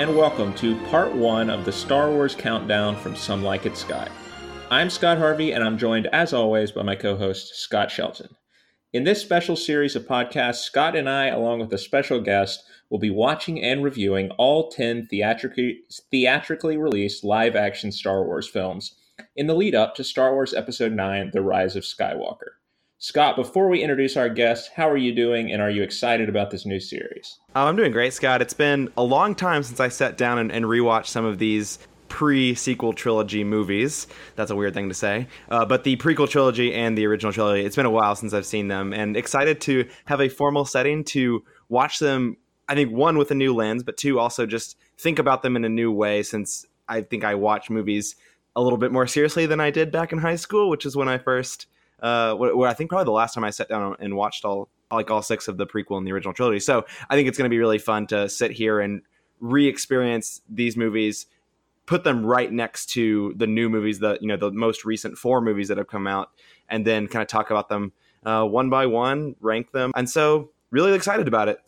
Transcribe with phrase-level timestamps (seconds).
[0.00, 4.10] And welcome to part one of the Star Wars Countdown from Some Like It Scott.
[4.70, 8.34] I'm Scott Harvey, and I'm joined, as always, by my co host, Scott Shelton.
[8.94, 12.98] In this special series of podcasts, Scott and I, along with a special guest, will
[12.98, 18.94] be watching and reviewing all 10 theatrically, theatrically released live action Star Wars films
[19.36, 22.52] in the lead up to Star Wars Episode 9 The Rise of Skywalker.
[23.02, 26.50] Scott, before we introduce our guest, how are you doing and are you excited about
[26.50, 27.38] this new series?
[27.56, 28.42] Oh, I'm doing great, Scott.
[28.42, 31.78] It's been a long time since I sat down and, and rewatched some of these
[32.10, 34.06] pre sequel trilogy movies.
[34.36, 35.28] That's a weird thing to say.
[35.48, 38.44] Uh, but the prequel trilogy and the original trilogy, it's been a while since I've
[38.44, 42.36] seen them and excited to have a formal setting to watch them.
[42.68, 45.64] I think one with a new lens, but two also just think about them in
[45.64, 48.16] a new way since I think I watch movies
[48.54, 51.08] a little bit more seriously than I did back in high school, which is when
[51.08, 51.66] I first
[52.02, 55.10] uh, where, I think probably the last time I sat down and watched all like
[55.10, 56.58] all six of the prequel and the original trilogy.
[56.60, 59.02] So I think it's going to be really fun to sit here and
[59.38, 61.26] re-experience these movies,
[61.86, 65.40] put them right next to the new movies that you know the most recent four
[65.40, 66.30] movies that have come out,
[66.68, 67.92] and then kind of talk about them
[68.24, 71.58] uh, one by one, rank them, and so really excited about it.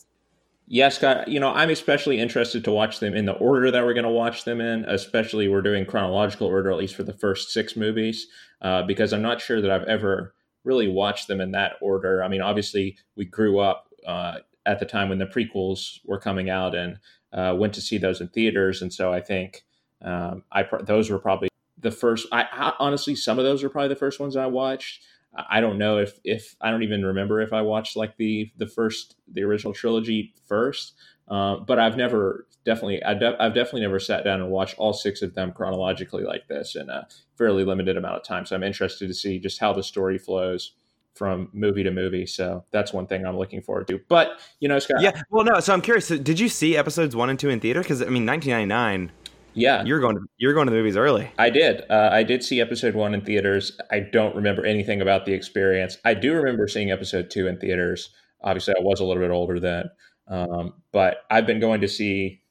[0.73, 1.29] Yes, Scott.
[1.29, 4.11] You know, I'm especially interested to watch them in the order that we're going to
[4.11, 4.87] watch them in.
[4.87, 8.27] Especially, we're doing chronological order, at least for the first six movies,
[8.63, 10.33] uh, because I'm not sure that I've ever
[10.65, 12.25] really watched them in that order.
[12.25, 16.49] I mean, obviously, we grew up uh, at the time when the prequels were coming
[16.49, 17.01] out and
[17.35, 19.67] uh, went to see those in theaters, and so I think
[20.01, 22.27] um, I those were probably the first.
[22.33, 25.03] I, I honestly, some of those were probably the first ones I watched.
[25.35, 28.67] I don't know if if I don't even remember if I watched like the the
[28.67, 30.95] first the original trilogy first,
[31.29, 35.23] uh, but I've never definitely I I've definitely never sat down and watched all six
[35.23, 37.07] of them chronologically like this in a
[37.37, 38.45] fairly limited amount of time.
[38.45, 40.73] So I'm interested to see just how the story flows
[41.15, 42.27] from movie to movie.
[42.27, 44.01] So that's one thing I'm looking forward to.
[44.09, 45.01] But you know, Scott.
[45.01, 45.21] Yeah.
[45.31, 45.61] Well, no.
[45.61, 46.07] So I'm curious.
[46.07, 47.81] So did you see episodes one and two in theater?
[47.81, 49.13] Because I mean, 1999
[49.55, 51.31] yeah, you're going to you're going to the movies early.
[51.39, 51.83] I did.
[51.91, 53.79] Uh, I did see episode one in theaters.
[53.91, 55.99] I don't remember anything about the experience.
[56.05, 58.11] I do remember seeing episode two in theaters.
[58.43, 59.91] Obviously, I was a little bit older then,
[60.29, 62.43] um, but I've been going to see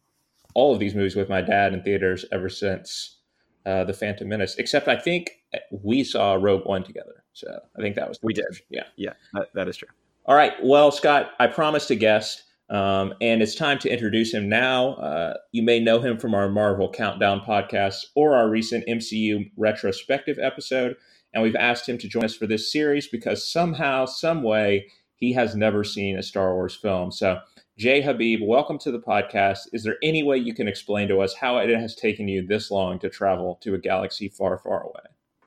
[0.54, 3.18] all of these movies with my dad in theaters ever since
[3.66, 4.56] uh, the Phantom Menace.
[4.58, 5.32] Except I think
[5.72, 7.24] we saw Rogue One together.
[7.34, 7.48] So
[7.78, 8.46] I think that was we did.
[8.70, 9.90] Yeah, yeah, that, that is true.
[10.26, 10.54] All right.
[10.64, 12.44] Well, Scott, I promised a guest.
[12.72, 14.94] Um, and it's time to introduce him now.
[14.94, 20.40] Uh, you may know him from our Marvel Countdown podcast or our recent MCU retrospective
[20.40, 20.96] episode.
[21.34, 25.34] And we've asked him to join us for this series because somehow, some way, he
[25.34, 27.12] has never seen a Star Wars film.
[27.12, 27.40] So,
[27.78, 29.60] Jay Habib, welcome to the podcast.
[29.74, 32.72] Is there any way you can explain to us how it has taken you this
[32.72, 35.04] long to travel to a galaxy far, far away?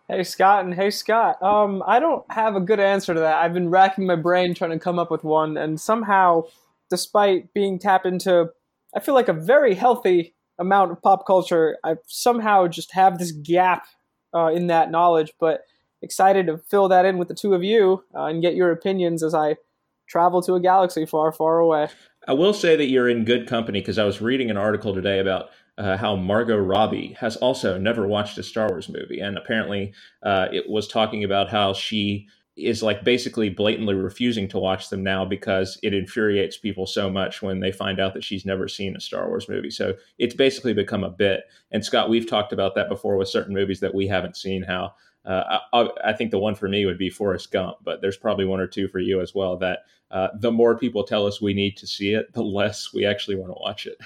[0.08, 1.42] Hey Scott and hey Scott.
[1.42, 3.36] Um, I don't have a good answer to that.
[3.36, 6.44] I've been racking my brain trying to come up with one, and somehow
[6.94, 8.50] despite being tapped into,
[8.94, 13.32] I feel like a very healthy amount of pop culture, I somehow just have this
[13.32, 13.86] gap
[14.32, 15.32] uh, in that knowledge.
[15.40, 15.62] But
[16.02, 19.24] excited to fill that in with the two of you uh, and get your opinions
[19.24, 19.56] as I
[20.06, 21.88] travel to a galaxy far, far away.
[22.28, 25.18] I will say that you're in good company because I was reading an article today
[25.18, 29.92] about uh, how Margot Robbie has also never watched a Star Wars movie, and apparently
[30.22, 35.02] uh, it was talking about how she is like basically blatantly refusing to watch them
[35.02, 38.94] now because it infuriates people so much when they find out that she's never seen
[38.96, 39.70] a Star Wars movie.
[39.70, 41.44] So it's basically become a bit.
[41.72, 44.62] And Scott, we've talked about that before with certain movies that we haven't seen.
[44.62, 44.94] How
[45.24, 48.44] uh, I, I, think the one for me would be Forrest Gump, but there's probably
[48.44, 49.56] one or two for you as well.
[49.56, 53.04] That uh, the more people tell us we need to see it, the less we
[53.04, 53.98] actually want to watch it.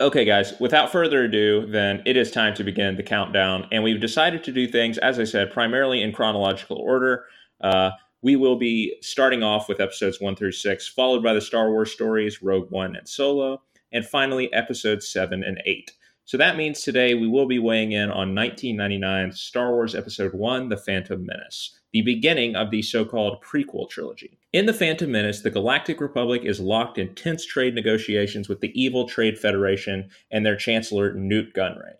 [0.00, 3.66] Okay, guys, without further ado, then it is time to begin the countdown.
[3.70, 7.24] And we've decided to do things, as I said, primarily in chronological order.
[7.60, 7.90] Uh,
[8.22, 11.92] we will be starting off with episodes one through six, followed by the Star Wars
[11.92, 13.62] stories, Rogue One and Solo,
[13.92, 15.92] and finally episodes seven and eight.
[16.30, 20.68] So that means today we will be weighing in on 1999's Star Wars Episode 1,
[20.68, 24.38] The Phantom Menace, the beginning of the so called prequel trilogy.
[24.52, 28.70] In The Phantom Menace, the Galactic Republic is locked in tense trade negotiations with the
[28.80, 31.94] evil Trade Federation and their Chancellor, Nute Gunray.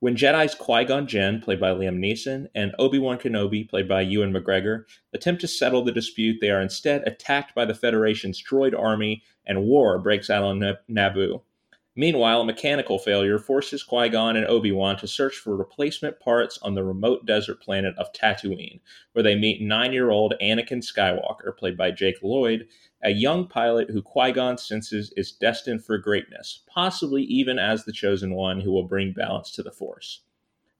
[0.00, 4.00] When Jedi's Qui Gon Jinn, played by Liam Neeson, and Obi Wan Kenobi, played by
[4.00, 8.74] Ewan McGregor, attempt to settle the dispute, they are instead attacked by the Federation's droid
[8.78, 10.60] army, and war breaks out on
[10.90, 11.42] Naboo.
[11.94, 16.58] Meanwhile, a mechanical failure forces Qui Gon and Obi Wan to search for replacement parts
[16.62, 18.80] on the remote desert planet of Tatooine,
[19.12, 22.68] where they meet nine year old Anakin Skywalker, played by Jake Lloyd,
[23.02, 27.92] a young pilot who Qui Gon senses is destined for greatness, possibly even as the
[27.92, 30.22] chosen one who will bring balance to the Force.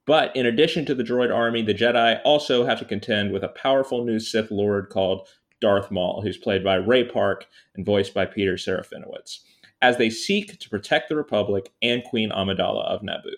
[0.07, 3.49] But in addition to the droid army, the Jedi also have to contend with a
[3.49, 5.29] powerful new Sith Lord called
[5.61, 7.47] Darth Maul, who's played by Ray Park
[7.77, 9.41] and voiced by Peter Serafinowicz.
[9.83, 13.35] as they seek to protect the Republic and Queen Amidala of Naboo.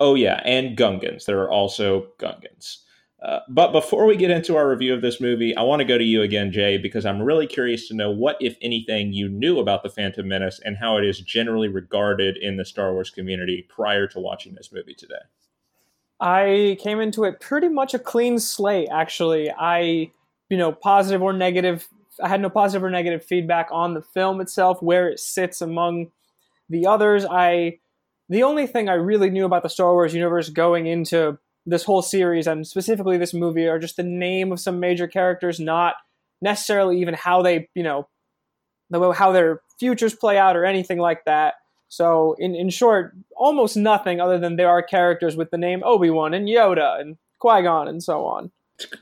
[0.00, 1.24] Oh, yeah, and Gungans.
[1.24, 2.78] There are also Gungans.
[3.22, 5.96] Uh, but before we get into our review of this movie, I want to go
[5.96, 9.60] to you again, Jay, because I'm really curious to know what, if anything, you knew
[9.60, 13.64] about The Phantom Menace and how it is generally regarded in the Star Wars community
[13.68, 15.14] prior to watching this movie today.
[16.18, 19.52] I came into it pretty much a clean slate, actually.
[19.52, 20.10] I,
[20.48, 21.88] you know, positive or negative,
[22.20, 26.10] I had no positive or negative feedback on the film itself, where it sits among
[26.68, 27.24] the others.
[27.24, 27.78] I,
[28.28, 32.02] the only thing I really knew about the Star Wars universe going into this whole
[32.02, 35.94] series and specifically this movie are just the name of some major characters, not
[36.40, 38.08] necessarily even how they, you know,
[39.12, 41.54] how their futures play out or anything like that.
[41.88, 46.10] So, in, in short, almost nothing other than there are characters with the name Obi
[46.10, 48.50] Wan and Yoda and Qui Gon and so on.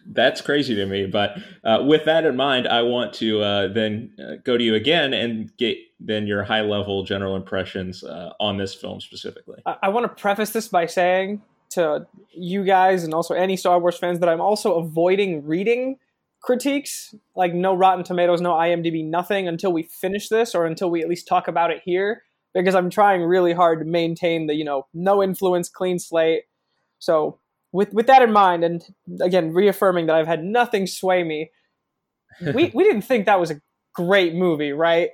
[0.07, 1.07] That's crazy to me.
[1.07, 4.75] But uh, with that in mind, I want to uh, then uh, go to you
[4.75, 9.63] again and get then your high level general impressions uh, on this film specifically.
[9.67, 13.79] I, I want to preface this by saying to you guys and also any Star
[13.79, 15.97] Wars fans that I'm also avoiding reading
[16.41, 21.03] critiques, like no Rotten Tomatoes, no IMDb, nothing until we finish this or until we
[21.03, 22.23] at least talk about it here
[22.55, 26.45] because I'm trying really hard to maintain the, you know, no influence, clean slate.
[26.99, 27.39] So,
[27.73, 28.83] with with that in mind and
[29.21, 31.51] again reaffirming that I've had nothing sway me,
[32.41, 33.61] we we didn't think that was a
[33.95, 35.11] great movie, right?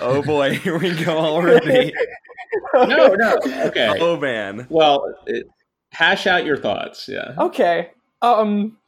[0.00, 1.92] oh boy, here we go already.
[2.74, 3.38] no, no.
[3.44, 3.98] Okay.
[4.00, 4.66] Oh man.
[4.70, 5.46] Well, it,
[5.90, 7.08] hash out your thoughts.
[7.08, 7.34] Yeah.
[7.38, 7.90] Okay.
[8.22, 8.78] Um,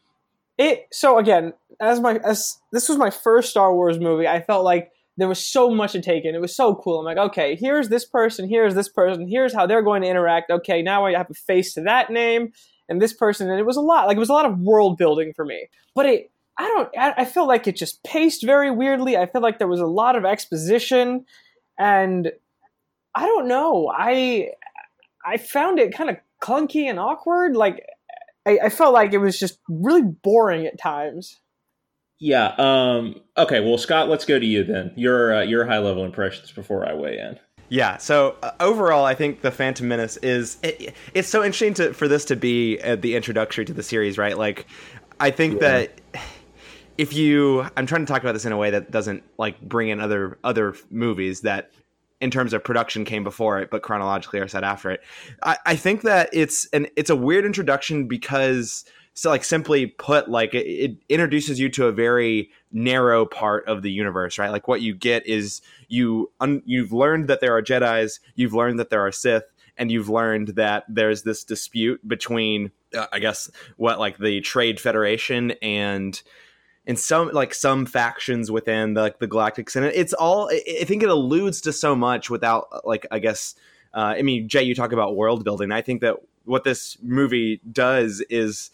[0.56, 0.86] it.
[0.90, 4.90] So again, as my as this was my first Star Wars movie, I felt like
[5.16, 6.34] there was so much to take in.
[6.34, 7.00] It was so cool.
[7.00, 10.50] I'm like, okay, here's this person, here's this person, here's how they're going to interact.
[10.50, 12.52] Okay, now I have a face to that name
[12.88, 14.06] and this person, and it was a lot.
[14.06, 15.68] Like it was a lot of world building for me.
[15.94, 16.88] But it, I don't.
[16.96, 19.16] I, I feel like it just paced very weirdly.
[19.16, 21.26] I feel like there was a lot of exposition,
[21.78, 22.32] and
[23.14, 23.92] I don't know.
[23.94, 24.50] I
[25.24, 27.56] I found it kind of clunky and awkward.
[27.56, 27.84] Like
[28.46, 31.40] I, I felt like it was just really boring at times.
[32.20, 32.54] Yeah.
[32.58, 33.60] Um, okay.
[33.60, 34.92] Well, Scott, let's go to you then.
[34.96, 37.38] Your uh, your high level impressions before I weigh in.
[37.68, 37.98] Yeah.
[37.98, 42.08] So uh, overall, I think the Phantom Menace is it, it's so interesting to for
[42.08, 44.36] this to be uh, the introductory to the series, right?
[44.36, 44.66] Like,
[45.20, 45.68] I think yeah.
[45.68, 46.00] that
[46.96, 49.88] if you, I'm trying to talk about this in a way that doesn't like bring
[49.88, 51.70] in other other movies that
[52.20, 55.00] in terms of production came before it, but chronologically are set after it.
[55.42, 58.84] I, I think that it's an it's a weird introduction because
[59.18, 63.82] so like simply put like it, it, introduces you to a very narrow part of
[63.82, 67.62] the universe right like what you get is you un, you've learned that there are
[67.62, 69.42] jedis you've learned that there are sith
[69.76, 74.78] and you've learned that there's this dispute between uh, i guess what like the trade
[74.78, 76.22] federation and
[76.88, 81.02] and some like some factions within the, like the galactic senate it's all i think
[81.02, 83.54] it alludes to so much without like i guess
[83.94, 87.60] uh, i mean jay you talk about world building i think that what this movie
[87.70, 88.70] does is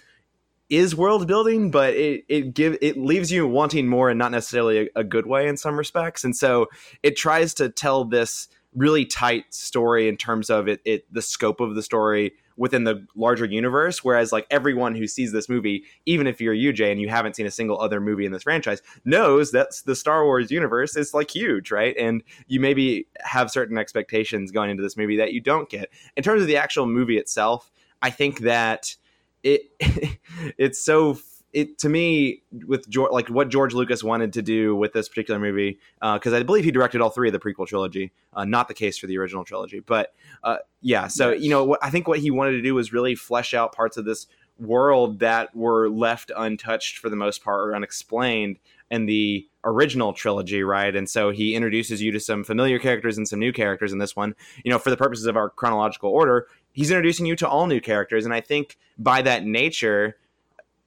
[0.70, 4.78] is world building, but it it give it leaves you wanting more and not necessarily
[4.78, 6.24] a, a, good way in some respects.
[6.24, 6.66] And so
[7.02, 11.60] it tries to tell this really tight story in terms of it, it the scope
[11.60, 14.04] of the story within the larger universe.
[14.04, 17.46] Whereas like everyone who sees this movie, even if you're UJ and you haven't seen
[17.46, 21.30] a single other movie in this franchise, knows that the Star Wars universe is like
[21.30, 21.96] huge, right?
[21.98, 25.90] And you maybe have certain expectations going into this movie that you don't get.
[26.16, 27.70] In terms of the actual movie itself,
[28.02, 28.94] I think that
[29.42, 29.62] it
[30.58, 31.18] it's so
[31.54, 35.38] it to me with George, like what George Lucas wanted to do with this particular
[35.38, 38.66] movie because uh, I believe he directed all three of the prequel trilogy, uh, not
[38.66, 39.78] the case for the original trilogy.
[39.78, 41.42] But uh, yeah, so yes.
[41.42, 43.96] you know what I think what he wanted to do was really flesh out parts
[43.96, 44.26] of this
[44.58, 48.58] world that were left untouched for the most part or unexplained
[48.90, 50.94] in the original trilogy, right?
[50.94, 54.14] And so he introduces you to some familiar characters and some new characters in this
[54.14, 54.34] one.
[54.64, 57.80] You know, for the purposes of our chronological order, he's introducing you to all new
[57.80, 58.24] characters.
[58.24, 60.16] And I think by that nature,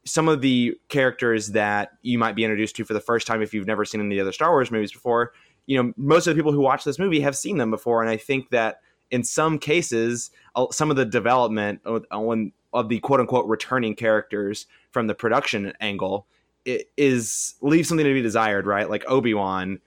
[0.07, 3.53] some of the characters that you might be introduced to for the first time if
[3.53, 5.33] you've never seen any of the other Star Wars movies before,
[5.65, 8.01] you know, most of the people who watch this movie have seen them before.
[8.01, 8.79] And I think that
[9.11, 10.31] in some cases,
[10.71, 16.25] some of the development of the quote unquote returning characters from the production angle
[16.65, 18.89] is leaves something to be desired, right?
[18.89, 19.79] Like Obi Wan,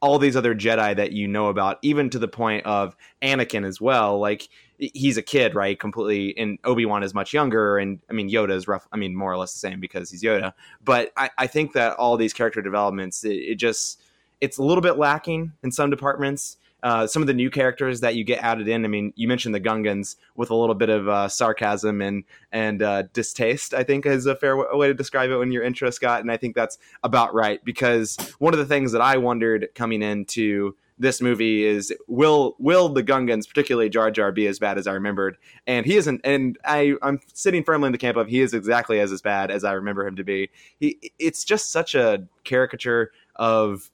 [0.00, 3.80] all these other Jedi that you know about, even to the point of Anakin as
[3.80, 4.18] well.
[4.18, 5.78] Like he's a kid, right?
[5.78, 8.86] Completely, and Obi Wan is much younger, and I mean Yoda is rough.
[8.92, 10.52] I mean more or less the same because he's Yoda.
[10.84, 14.02] But I, I think that all these character developments, it, it just
[14.40, 18.14] it's a little bit lacking in some departments uh, some of the new characters that
[18.14, 18.84] you get added in.
[18.84, 22.82] I mean, you mentioned the Gungans with a little bit of uh, sarcasm and and
[22.82, 23.74] uh, distaste.
[23.74, 26.20] I think is a fair w- way to describe it when your intro, Scott.
[26.20, 30.02] And I think that's about right because one of the things that I wondered coming
[30.02, 34.86] into this movie is will will the Gungans, particularly Jar Jar, be as bad as
[34.86, 35.36] I remembered?
[35.66, 36.20] And he isn't.
[36.24, 39.50] And I I'm sitting firmly in the camp of he is exactly as as bad
[39.50, 40.50] as I remember him to be.
[40.78, 43.90] He it's just such a caricature of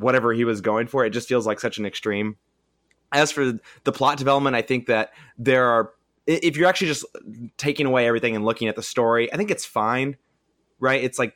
[0.00, 1.04] whatever he was going for.
[1.04, 2.36] It just feels like such an extreme.
[3.12, 3.52] As for
[3.84, 5.92] the plot development, I think that there are
[6.26, 7.04] if you're actually just
[7.56, 10.16] taking away everything and looking at the story, I think it's fine.
[10.78, 11.02] Right?
[11.02, 11.34] It's like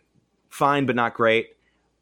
[0.51, 1.49] fine but not great.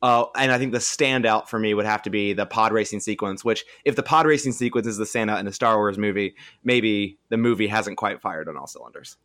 [0.02, 3.00] Uh, and I think the standout for me would have to be the pod racing
[3.00, 3.44] sequence.
[3.44, 7.18] Which, if the pod racing sequence is the standout in a Star Wars movie, maybe
[7.28, 9.16] the movie hasn't quite fired on all cylinders.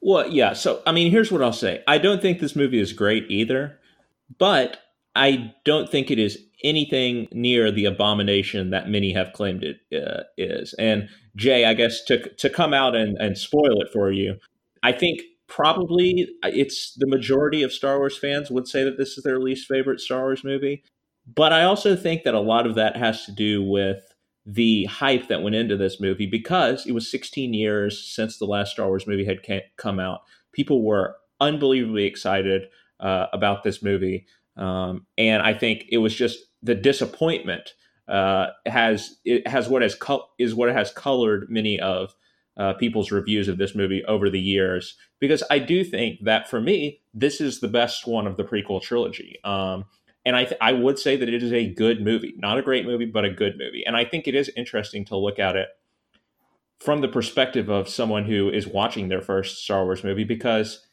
[0.00, 0.52] Well, yeah.
[0.52, 1.82] So, I mean, here's what I'll say.
[1.86, 3.78] I don't think this movie is great either,
[4.36, 4.78] but
[5.16, 10.24] I don't think it is anything near the abomination that many have claimed it uh,
[10.36, 10.74] is.
[10.74, 14.36] And Jay, I guess to to come out and, and spoil it for you,
[14.82, 19.24] I think probably it's the majority of Star Wars fans would say that this is
[19.24, 20.82] their least favorite Star Wars movie.
[21.26, 24.02] But I also think that a lot of that has to do with
[24.44, 28.72] the hype that went into this movie because it was 16 years since the last
[28.72, 29.40] Star Wars movie had
[29.76, 30.20] come out.
[30.52, 32.68] People were unbelievably excited
[33.00, 37.74] uh, about this movie, um, and I think it was just the disappointment
[38.08, 39.96] uh, has it has what has
[40.38, 42.14] is what has colored many of
[42.56, 46.60] uh, people's reviews of this movie over the years because I do think that for
[46.60, 49.38] me, this is the best one of the prequel trilogy.
[49.44, 49.84] Um,
[50.24, 52.84] and I, th- I would say that it is a good movie, not a great
[52.84, 53.84] movie, but a good movie.
[53.86, 55.68] And I think it is interesting to look at it
[56.80, 60.86] from the perspective of someone who is watching their first Star Wars movie because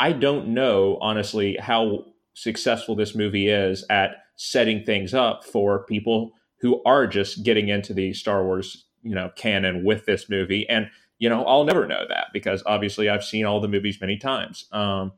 [0.00, 6.32] I don't know, honestly, how successful this movie is at setting things up for people
[6.60, 10.68] who are just getting into the Star Wars you know canon with this movie.
[10.68, 14.16] And you know i'll never know that because obviously i've seen all the movies many
[14.16, 14.66] times.
[14.72, 15.12] Um,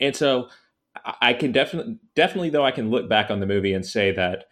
[0.00, 0.48] and so
[1.20, 4.46] i can definitely definitely though i can look back on the movie and say that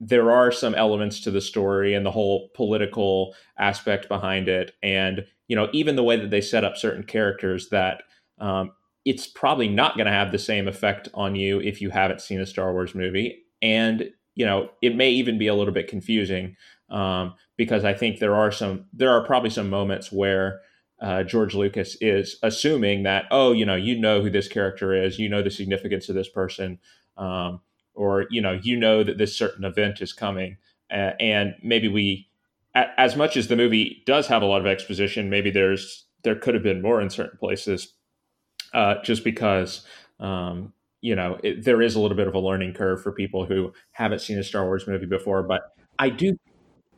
[0.00, 4.72] there are some elements to the story and the whole political aspect behind it.
[4.82, 8.02] And you know even the way that they set up certain characters that
[8.38, 8.72] um,
[9.08, 12.40] it's probably not going to have the same effect on you if you haven't seen
[12.40, 13.42] a star wars movie.
[13.62, 16.56] And you know it may even be a little bit confusing
[16.90, 20.60] um, because I think there are some there are probably some moments where
[21.02, 25.18] uh, George Lucas is assuming that oh you know you know who this character is
[25.18, 26.78] you know the significance of this person
[27.16, 27.60] um,
[27.94, 30.56] or you know you know that this certain event is coming
[30.90, 32.28] uh, and maybe we
[32.74, 36.54] as much as the movie does have a lot of exposition maybe there's there could
[36.54, 37.94] have been more in certain places
[38.74, 39.84] uh, just because
[40.20, 43.46] um, you know it, there is a little bit of a learning curve for people
[43.46, 46.36] who haven't seen a Star Wars movie before but I do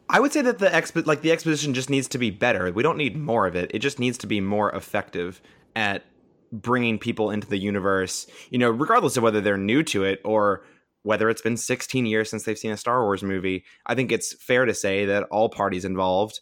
[0.09, 2.73] I would say that the expo- like the exposition just needs to be better.
[2.73, 3.71] We don't need more of it.
[3.73, 5.41] It just needs to be more effective
[5.77, 6.05] at
[6.51, 8.27] bringing people into the universe.
[8.51, 10.65] You know, regardless of whether they're new to it or
[11.03, 13.65] whether it's been 16 years since they've seen a Star Wars movie.
[13.87, 16.41] I think it's fair to say that all parties involved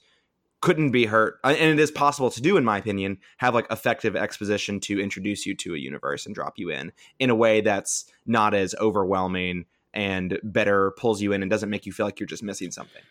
[0.60, 4.16] couldn't be hurt and it is possible to do in my opinion have like effective
[4.16, 8.04] exposition to introduce you to a universe and drop you in in a way that's
[8.26, 12.26] not as overwhelming and better pulls you in and doesn't make you feel like you're
[12.26, 13.02] just missing something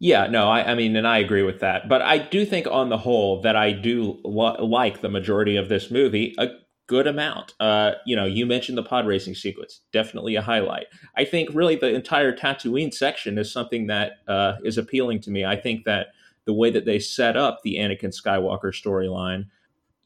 [0.00, 1.88] yeah, no, I, I, mean, and I agree with that.
[1.88, 5.68] But I do think, on the whole, that I do lo- like the majority of
[5.68, 6.50] this movie a
[6.88, 7.54] good amount.
[7.60, 10.86] Uh, you know, you mentioned the pod racing sequence, definitely a highlight.
[11.16, 15.44] I think really the entire Tatooine section is something that uh, is appealing to me.
[15.44, 16.08] I think that
[16.48, 19.44] the way that they set up the Anakin Skywalker storyline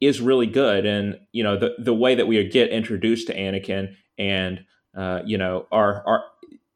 [0.00, 3.94] is really good, and you know, the the way that we get introduced to Anakin
[4.18, 4.64] and
[4.96, 6.24] uh, you know, our our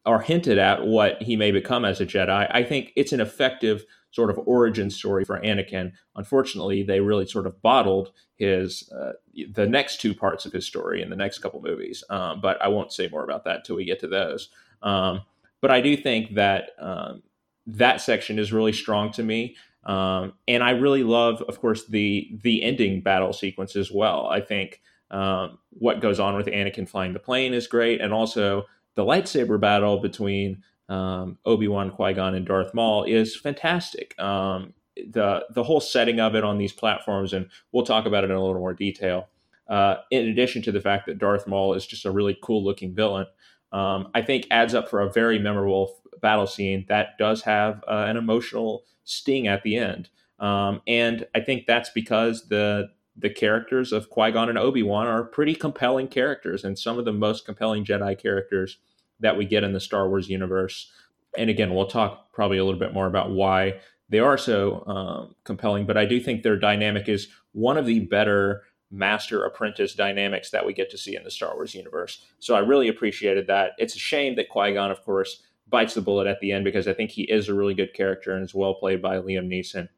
[0.06, 2.48] are hinted at what he may become as a Jedi.
[2.48, 5.90] I think it's an effective sort of origin story for Anakin.
[6.14, 9.14] Unfortunately, they really sort of bottled his uh,
[9.52, 12.04] the next two parts of his story in the next couple movies.
[12.08, 14.48] Um, but I won't say more about that till we get to those.
[14.80, 15.22] Um,
[15.60, 17.24] but I do think that um,
[17.66, 19.56] that section is really strong to me.
[19.84, 24.26] Um, and I really love, of course, the the ending battle sequence as well.
[24.26, 24.80] I think
[25.10, 28.64] um, what goes on with Anakin flying the plane is great, and also
[28.96, 34.18] the lightsaber battle between um, Obi Wan, Qui Gon, and Darth Maul is fantastic.
[34.18, 38.30] Um, the the whole setting of it on these platforms, and we'll talk about it
[38.30, 39.28] in a little more detail.
[39.68, 42.94] Uh, in addition to the fact that Darth Maul is just a really cool looking
[42.94, 43.26] villain,
[43.72, 48.06] um, I think adds up for a very memorable battle scene that does have uh,
[48.08, 50.08] an emotional sting at the end.
[50.38, 55.06] Um, and I think that's because the the characters of Qui Gon and Obi Wan
[55.06, 58.78] are pretty compelling characters, and some of the most compelling Jedi characters
[59.20, 60.90] that we get in the Star Wars universe.
[61.38, 65.34] And again, we'll talk probably a little bit more about why they are so um,
[65.44, 65.86] compelling.
[65.86, 70.64] But I do think their dynamic is one of the better master apprentice dynamics that
[70.64, 72.24] we get to see in the Star Wars universe.
[72.38, 73.72] So I really appreciated that.
[73.78, 76.86] It's a shame that Qui Gon, of course, bites the bullet at the end because
[76.86, 79.88] I think he is a really good character and is well played by Liam Neeson.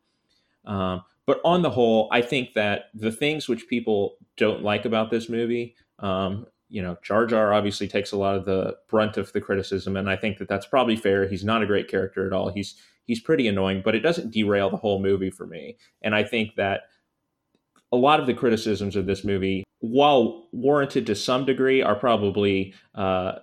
[0.65, 5.11] Um, but on the whole, I think that the things which people don't like about
[5.11, 9.33] this movie, um, you know, Jar Jar obviously takes a lot of the brunt of
[9.33, 11.27] the criticism, and I think that that's probably fair.
[11.29, 12.51] He's not a great character at all.
[12.51, 15.77] He's he's pretty annoying, but it doesn't derail the whole movie for me.
[16.03, 16.83] And I think that
[17.91, 22.75] a lot of the criticisms of this movie, while warranted to some degree, are probably
[22.95, 23.37] uh,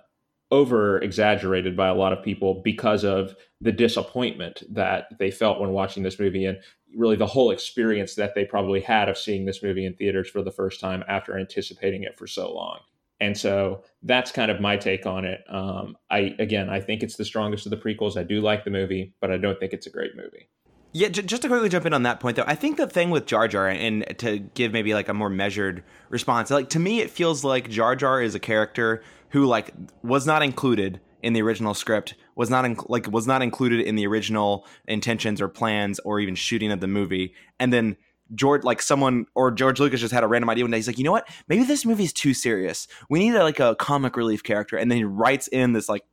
[0.50, 5.70] over exaggerated by a lot of people because of the disappointment that they felt when
[5.70, 6.58] watching this movie and
[6.96, 10.42] really the whole experience that they probably had of seeing this movie in theaters for
[10.42, 12.78] the first time after anticipating it for so long.
[13.20, 15.42] And so that's kind of my take on it.
[15.48, 18.16] Um, I again, I think it's the strongest of the prequels.
[18.16, 20.48] I do like the movie, but I don't think it's a great movie.
[20.92, 23.10] Yeah, j- just to quickly jump in on that point, though, I think the thing
[23.10, 27.00] with Jar Jar, and to give maybe like a more measured response, like to me,
[27.00, 29.02] it feels like Jar Jar is a character
[29.36, 29.70] who like
[30.02, 33.94] was not included in the original script, was not in, like was not included in
[33.94, 37.98] the original intentions or plans or even shooting of the movie, and then
[38.34, 40.78] George, like someone or George Lucas just had a random idea one day.
[40.78, 41.28] He's like, you know what?
[41.48, 42.88] Maybe this movie's too serious.
[43.10, 46.06] We need a, like a comic relief character, and then he writes in this like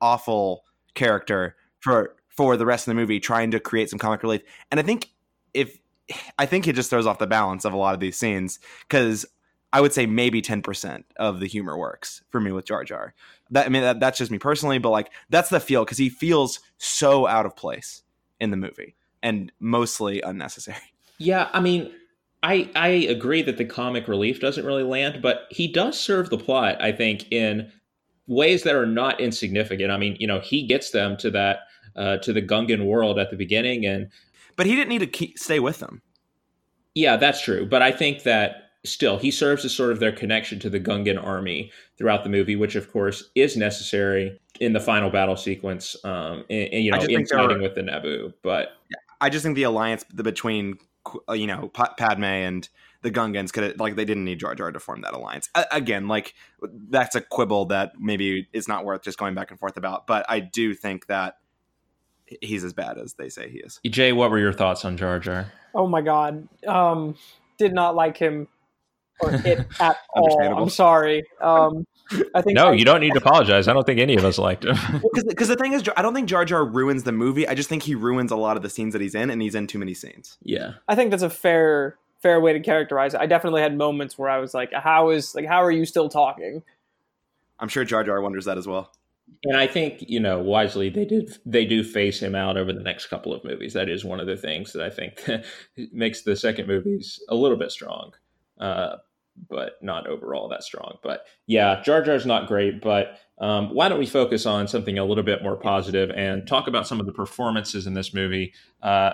[0.00, 0.62] awful
[0.94, 4.42] character for for the rest of the movie, trying to create some comic relief.
[4.70, 5.10] And I think
[5.52, 5.78] if
[6.38, 9.26] I think it just throws off the balance of a lot of these scenes because
[9.72, 13.14] I would say maybe ten percent of the humor works for me with Jar Jar.
[13.50, 16.08] That I mean that, that's just me personally, but like that's the feel because he
[16.08, 18.02] feels so out of place
[18.40, 20.78] in the movie and mostly unnecessary.
[21.20, 21.92] Yeah, I mean,
[22.44, 26.38] I I agree that the comic relief doesn't really land, but he does serve the
[26.38, 26.80] plot.
[26.80, 27.72] I think in
[28.28, 29.90] ways that are not insignificant.
[29.90, 31.60] I mean, you know, he gets them to that
[31.96, 34.08] uh, to the Gungan world at the beginning, and
[34.54, 36.02] but he didn't need to keep, stay with them.
[36.94, 37.66] Yeah, that's true.
[37.66, 41.22] But I think that still he serves as sort of their connection to the Gungan
[41.22, 45.96] army throughout the movie, which of course is necessary in the final battle sequence.
[46.04, 48.34] Um, and, and you know, in fighting with the Naboo.
[48.42, 48.72] But
[49.20, 50.78] I just think the alliance between
[51.28, 52.68] uh, you know Padme and
[53.02, 55.48] the Gungans could like they didn't need Jar Jar to form that alliance.
[55.70, 56.34] again, like
[56.88, 60.06] that's a quibble that maybe is not worth just going back and forth about.
[60.06, 61.38] But I do think that
[62.40, 63.80] he's as bad as they say he is.
[63.86, 65.52] Jay, what were your thoughts on Jar Jar?
[65.74, 67.16] Oh my god, um,
[67.58, 68.48] did not like him
[69.20, 70.62] or it at all.
[70.62, 71.24] I'm sorry.
[71.40, 71.86] Um,
[72.34, 73.68] I think no, I, you don't need to apologize.
[73.68, 74.74] I don't think any of us liked him.
[74.74, 77.46] Because well, the thing is, I don't think Jar Jar ruins the movie.
[77.46, 79.54] I just think he ruins a lot of the scenes that he's in, and he's
[79.54, 80.38] in too many scenes.
[80.42, 83.20] Yeah, I think that's a fair fair way to characterize it.
[83.20, 86.08] I definitely had moments where I was like, "How is like how are you still
[86.08, 86.62] talking?"
[87.60, 88.92] I'm sure Jar Jar wonders that as well.
[89.44, 92.82] And I think you know wisely they did they do face him out over the
[92.82, 93.74] next couple of movies.
[93.74, 95.22] That is one of the things that I think
[95.92, 98.12] makes the second movies a little bit strong.
[98.58, 98.96] Uh,
[99.48, 100.98] but not overall that strong.
[101.02, 105.04] But yeah, Jar Jar's not great, but um, why don't we focus on something a
[105.04, 108.52] little bit more positive and talk about some of the performances in this movie?
[108.82, 109.12] Uh,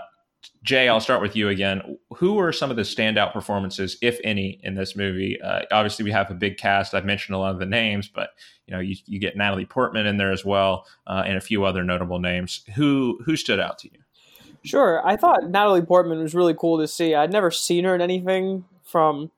[0.63, 1.99] Jay, I'll start with you again.
[2.17, 5.41] Who are some of the standout performances, if any, in this movie?
[5.41, 6.95] Uh, obviously, we have a big cast.
[6.95, 8.31] I've mentioned a lot of the names, but
[8.67, 11.65] you know, you, you get Natalie Portman in there as well, uh, and a few
[11.65, 12.63] other notable names.
[12.75, 13.99] Who who stood out to you?
[14.63, 17.15] Sure, I thought Natalie Portman was really cool to see.
[17.15, 19.31] I'd never seen her in anything from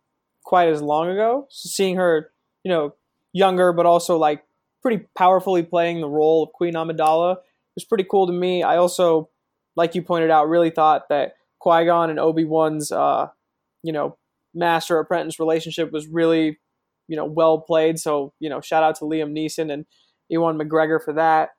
[0.46, 1.46] quite as long ago.
[1.50, 2.30] So seeing her,
[2.64, 2.94] you know,
[3.32, 4.44] younger but also like
[4.80, 7.37] pretty powerfully playing the role of Queen Amidala
[7.74, 8.62] was pretty cool to me.
[8.62, 9.28] I also,
[9.74, 13.26] like you pointed out, really thought that Qui Gon and Obi Wan's, uh,
[13.82, 14.16] you know,
[14.54, 16.59] master apprentice relationship was really,
[17.09, 17.98] you know, well played.
[17.98, 19.85] So you know, shout out to Liam Neeson and
[20.28, 21.50] Ewan McGregor for that.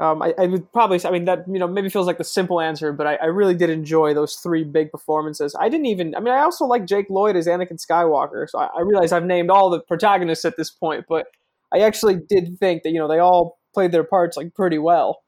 [0.00, 2.58] Um, I, I, would probably, I mean, that you know maybe feels like the simple
[2.58, 5.54] answer, but I, I, really did enjoy those three big performances.
[5.60, 8.68] I didn't even, I mean, I also like Jake Lloyd as Anakin Skywalker, so I,
[8.78, 11.26] I realize I've named all the protagonists at this point, but
[11.70, 15.22] I actually did think that you know they all played their parts like pretty well.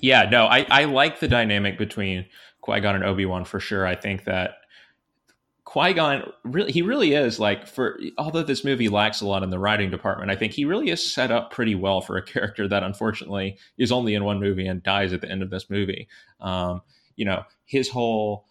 [0.00, 2.26] Yeah, no, I, I like the dynamic between
[2.60, 3.86] Qui Gon and Obi Wan for sure.
[3.86, 4.56] I think that
[5.68, 9.50] Qui Gon really he really is like for although this movie lacks a lot in
[9.50, 12.66] the writing department, I think he really is set up pretty well for a character
[12.68, 16.08] that unfortunately is only in one movie and dies at the end of this movie.
[16.40, 16.80] Um,
[17.16, 18.46] you know, his whole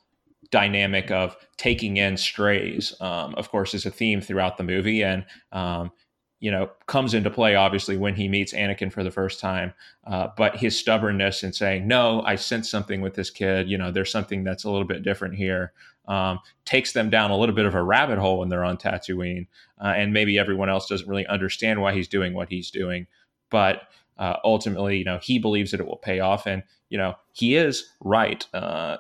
[0.51, 5.25] dynamic of taking in strays, um, of course, is a theme throughout the movie, and
[5.51, 5.91] um,
[6.39, 9.73] you know comes into play obviously when he meets Anakin for the first time.
[10.05, 13.67] Uh, but his stubbornness in saying, "No, I sense something with this kid.
[13.67, 15.73] You know, there's something that's a little bit different here."
[16.07, 19.47] Um, takes them down a little bit of a rabbit hole when they're on Tatooine,
[19.81, 23.07] uh, and maybe everyone else doesn't really understand why he's doing what he's doing,
[23.49, 23.83] but
[24.17, 27.55] uh, ultimately, you know, he believes that it will pay off, and you know, he
[27.55, 28.97] is right uh,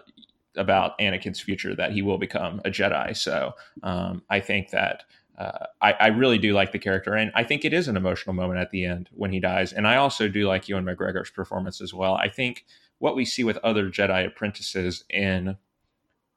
[0.55, 3.15] about Anakin's future that he will become a Jedi.
[3.15, 5.03] So um, I think that
[5.37, 8.33] uh, I, I, really do like the character, and I think it is an emotional
[8.33, 9.71] moment at the end when he dies.
[9.71, 12.15] And I also do like Ewan McGregor's performance as well.
[12.15, 12.65] I think
[12.97, 15.55] what we see with other Jedi apprentices in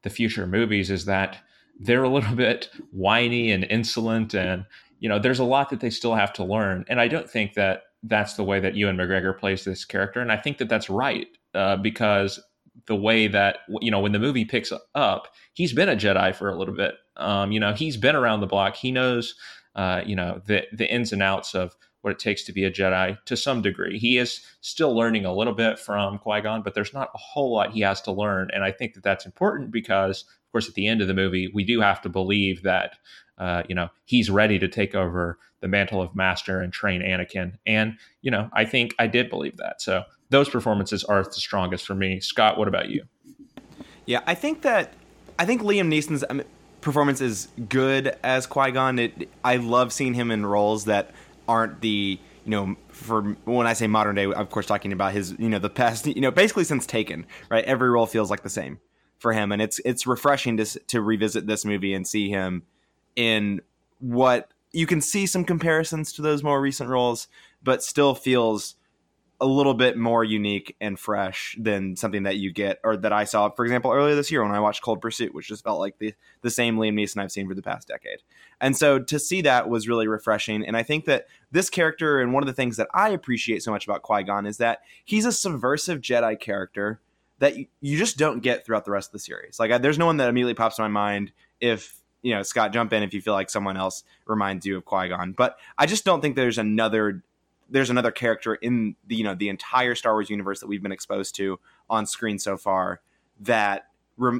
[0.03, 1.39] the future movies is that
[1.79, 4.65] they're a little bit whiny and insolent, and
[4.99, 6.85] you know, there's a lot that they still have to learn.
[6.89, 10.33] And I don't think that that's the way that Ewan McGregor plays this character, and
[10.33, 12.41] I think that that's right uh, because
[12.87, 16.49] the way that you know when the movie picks up, he's been a Jedi for
[16.49, 16.95] a little bit.
[17.17, 18.77] Um, you know, he's been around the block.
[18.77, 19.35] He knows,
[19.75, 22.71] uh, you know, the the ins and outs of what it takes to be a
[22.71, 23.99] Jedi to some degree.
[23.99, 27.53] He is still learning a little bit from Qui Gon, but there's not a whole
[27.53, 30.75] lot he has to learn, and I think that that's important because, of course, at
[30.75, 32.97] the end of the movie, we do have to believe that,
[33.39, 37.59] uh, you know, he's ready to take over the mantle of Master and train Anakin,
[37.67, 39.83] and you know, I think I did believe that.
[39.83, 42.21] So those performances are the strongest for me.
[42.21, 43.05] Scott, what about you?
[44.07, 44.95] Yeah, I think that
[45.39, 46.47] I think Liam Neeson's I mean,
[46.81, 49.13] performance is good as Qui Gon.
[49.45, 51.13] I love seeing him in roles that
[51.51, 55.35] aren't the you know for when I say modern day, of course, talking about his
[55.39, 57.65] you know the past you know basically since Taken, right?
[57.65, 58.79] Every role feels like the same
[59.19, 62.63] for him, and it's it's refreshing to to revisit this movie and see him
[63.17, 63.61] in
[63.99, 67.27] what you can see some comparisons to those more recent roles,
[67.63, 68.77] but still feels
[69.41, 73.25] a little bit more unique and fresh than something that you get or that I
[73.25, 75.99] saw, for example, earlier this year when I watched Cold Pursuit, which just felt like
[75.99, 78.19] the the same Liam Neeson I've seen for the past decade.
[78.61, 80.67] And so to see that was really refreshing.
[80.67, 83.71] And I think that this character and one of the things that I appreciate so
[83.71, 87.01] much about Qui Gon is that he's a subversive Jedi character
[87.39, 89.59] that you, you just don't get throughout the rest of the series.
[89.59, 92.75] Like I, there's no one that immediately pops in my mind if you know Scott
[92.75, 95.33] jump in if you feel like someone else reminds you of Qui Gon.
[95.33, 97.23] But I just don't think there's another
[97.71, 100.93] there's another character in the you know the entire Star Wars universe that we've been
[100.93, 103.01] exposed to on screen so far
[103.41, 103.87] that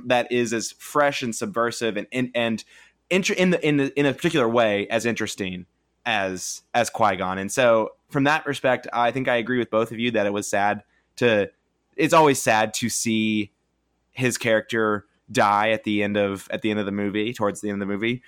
[0.07, 2.65] that is as fresh and subversive and and, and
[3.11, 5.67] in the in the, in a particular way as interesting
[6.07, 7.39] as as Qui Gon.
[7.39, 10.33] And so from that respect, I think I agree with both of you that it
[10.33, 10.83] was sad
[11.17, 11.51] to.
[11.97, 13.53] It's always sad to see
[14.13, 17.69] his character die at the end of at the end of the movie, towards the
[17.69, 18.23] end of the movie.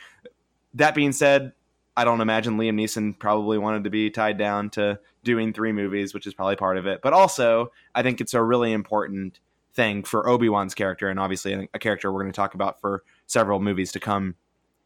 [0.74, 1.52] That being said,
[1.96, 6.14] I don't imagine Liam Neeson probably wanted to be tied down to doing three movies,
[6.14, 7.00] which is probably part of it.
[7.02, 9.40] But also, I think it's a really important
[9.74, 13.04] thing for Obi Wan's character, and obviously a character we're going to talk about for
[13.26, 14.36] several movies to come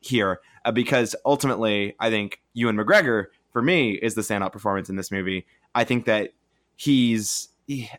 [0.00, 4.96] here, uh, because ultimately, I think Ewan McGregor for me is the standout performance in
[4.96, 5.46] this movie.
[5.74, 6.32] I think that
[6.76, 7.48] he's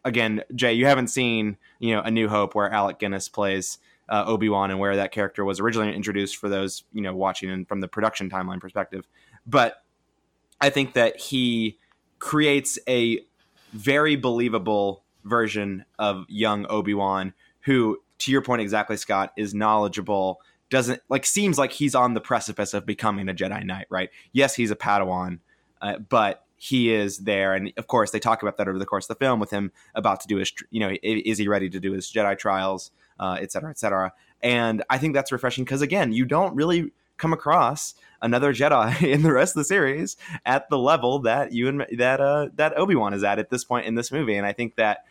[0.06, 4.24] again, Jay, you haven't seen you know A New Hope where Alec Guinness plays uh,
[4.26, 7.68] Obi Wan and where that character was originally introduced for those you know watching and
[7.68, 9.08] from the production timeline perspective.
[9.46, 9.84] But
[10.60, 11.78] I think that he
[12.20, 13.22] creates a
[13.74, 20.42] very believable version of young Obi Wan, who, to your point exactly, Scott, is knowledgeable.
[20.70, 24.10] Doesn't like seems like he's on the precipice of becoming a Jedi Knight, right?
[24.32, 25.40] Yes, he's a Padawan,
[25.82, 29.06] uh, but he is there, and of course they talk about that over the course
[29.06, 31.80] of the film with him about to do his, you know, is he ready to
[31.80, 32.92] do his Jedi trials?
[33.20, 34.14] Uh, et cetera, et cetera.
[34.42, 39.24] And I think that's refreshing because again, you don't really come across another Jedi in
[39.24, 42.96] the rest of the series at the level that you and that uh, that Obi
[42.96, 44.36] Wan is at at this point in this movie.
[44.36, 45.06] And I think that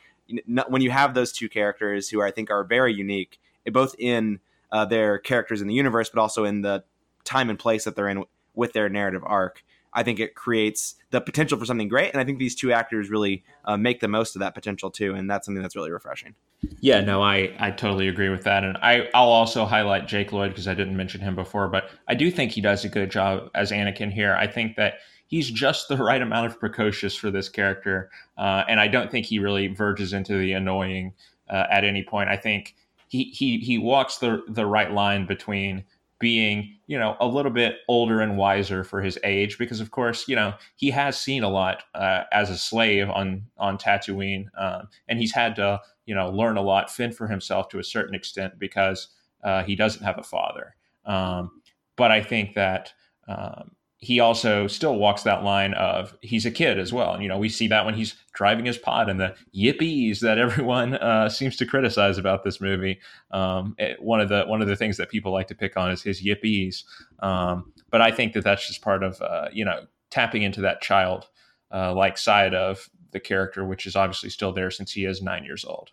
[0.44, 3.38] when you have those two characters who I think are very unique,
[3.72, 4.40] both in
[4.72, 6.84] uh, their characters in the universe, but also in the
[7.24, 9.62] time and place that they're in with their narrative arc,
[9.96, 12.12] I think it creates the potential for something great.
[12.12, 15.14] And I think these two actors really uh, make the most of that potential too.
[15.14, 16.34] And that's something that's really refreshing.
[16.80, 18.62] Yeah, no, I, I totally agree with that.
[18.62, 22.14] And I, I'll also highlight Jake Lloyd because I didn't mention him before, but I
[22.14, 24.34] do think he does a good job as Anakin here.
[24.34, 28.10] I think that he's just the right amount of precocious for this character.
[28.36, 31.14] Uh, and I don't think he really verges into the annoying
[31.48, 32.28] uh, at any point.
[32.28, 32.74] I think
[33.08, 35.84] he, he, he walks the, the right line between
[36.18, 40.26] being you know a little bit older and wiser for his age because of course
[40.28, 44.88] you know he has seen a lot uh, as a slave on on Tatooine um,
[45.08, 48.14] and he's had to you know learn a lot fend for himself to a certain
[48.14, 49.08] extent because
[49.44, 50.74] uh, he doesn't have a father.
[51.04, 51.62] Um,
[51.96, 52.92] but I think that
[53.28, 57.14] um, he also still walks that line of he's a kid as well.
[57.14, 60.38] And, you know, we see that when he's driving his pod and the yippies that
[60.46, 63.00] everyone uh, seems to criticize about this movie.
[63.30, 65.90] Um, it, one of the one of the things that people like to pick on
[65.90, 66.84] is his yippies.
[67.20, 70.82] Um, but I think that that's just part of uh, you know tapping into that
[70.82, 71.28] child
[71.72, 75.44] uh, like side of the character, which is obviously still there since he is nine
[75.44, 75.90] years old.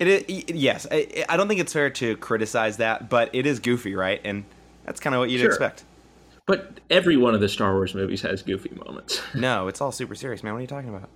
[0.00, 3.60] It is, yes, I, I don't think it's fair to criticize that, but it is
[3.60, 4.20] goofy, right?
[4.24, 4.44] And
[4.84, 5.50] that's kind of what you'd sure.
[5.50, 5.84] expect.
[6.46, 9.20] But every one of the Star Wars movies has goofy moments.
[9.34, 10.52] no, it's all super serious, man.
[10.52, 11.10] What are you talking about?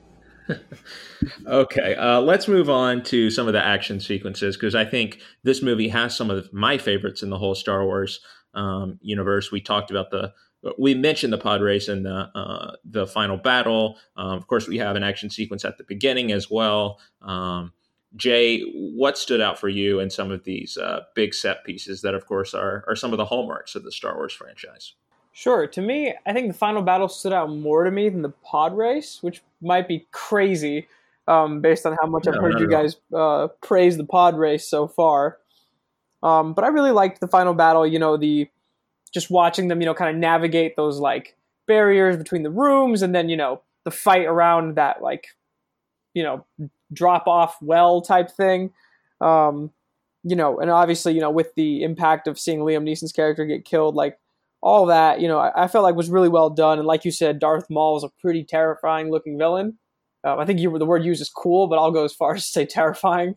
[1.46, 5.62] okay, uh, let's move on to some of the action sequences because I think this
[5.62, 8.20] movie has some of my favorites in the whole Star Wars
[8.54, 9.52] um, universe.
[9.52, 10.32] We talked about the
[10.76, 13.98] we mentioned the pod race and the uh, the final battle.
[14.16, 16.98] Um, of course, we have an action sequence at the beginning as well.
[17.22, 17.72] Um,
[18.16, 22.14] Jay, what stood out for you in some of these uh, big set pieces that,
[22.14, 24.94] of course, are are some of the hallmarks of the Star Wars franchise?
[25.38, 25.68] Sure.
[25.68, 28.76] To me, I think the final battle stood out more to me than the pod
[28.76, 30.88] race, which might be crazy
[31.28, 34.66] um, based on how much no, I've heard you guys uh, praise the pod race
[34.66, 35.38] so far.
[36.24, 37.86] Um, but I really liked the final battle.
[37.86, 38.48] You know, the
[39.14, 41.36] just watching them, you know, kind of navigate those like
[41.68, 45.28] barriers between the rooms, and then you know the fight around that like
[46.14, 46.44] you know
[46.92, 48.72] drop off well type thing.
[49.20, 49.70] Um,
[50.24, 53.64] you know, and obviously, you know, with the impact of seeing Liam Neeson's character get
[53.64, 54.18] killed, like
[54.60, 56.78] all that, you know, I, I felt like was really well done.
[56.78, 59.78] And like you said, Darth Maul is a pretty terrifying looking villain.
[60.24, 62.46] Um, I think you the word used is cool, but I'll go as far as
[62.46, 63.34] to say terrifying.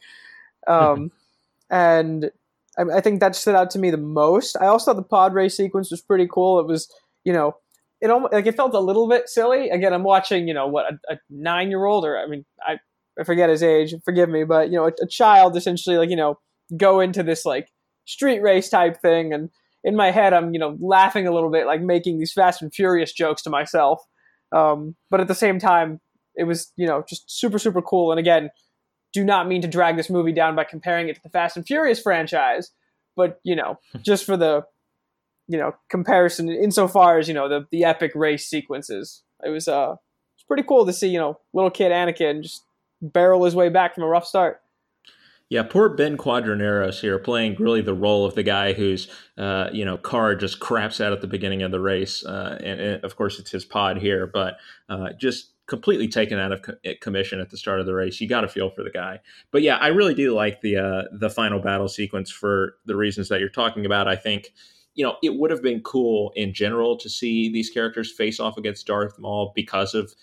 [0.67, 1.11] Um,
[1.69, 2.31] and
[2.77, 4.57] I, I, think that stood out to me the most.
[4.59, 6.59] I also thought the pod race sequence was pretty cool.
[6.59, 6.91] It was,
[7.23, 7.55] you know,
[8.01, 9.69] it almost like it felt a little bit silly.
[9.69, 12.79] Again, I'm watching, you know, what a, a nine year old or I mean, I
[13.19, 13.93] I forget his age.
[14.03, 16.39] Forgive me, but you know, a, a child essentially like you know
[16.77, 17.69] go into this like
[18.05, 19.49] street race type thing, and
[19.83, 22.73] in my head, I'm you know laughing a little bit, like making these Fast and
[22.73, 24.03] Furious jokes to myself.
[24.51, 25.99] Um, but at the same time,
[26.35, 28.11] it was you know just super super cool.
[28.11, 28.49] And again,
[29.13, 31.65] do not mean to drag this movie down by comparing it to the Fast and
[31.65, 32.71] Furious franchise,
[33.15, 34.63] but you know just for the
[35.47, 39.95] you know comparison insofar as you know the the epic race sequences, it was uh
[40.35, 42.63] it's pretty cool to see you know little kid Anakin just
[43.01, 44.61] barrel his way back from a rough start.
[45.51, 49.83] Yeah, poor Ben Quadinaros here playing really the role of the guy whose uh, you
[49.83, 53.17] know car just craps out at the beginning of the race, uh, and, and, of
[53.17, 54.55] course it's his pod here, but
[54.87, 58.21] uh, just completely taken out of co- commission at the start of the race.
[58.21, 59.19] You got to feel for the guy,
[59.51, 63.27] but yeah, I really do like the uh, the final battle sequence for the reasons
[63.27, 64.07] that you're talking about.
[64.07, 64.53] I think
[64.93, 68.57] you know it would have been cool in general to see these characters face off
[68.57, 70.15] against Darth Maul because of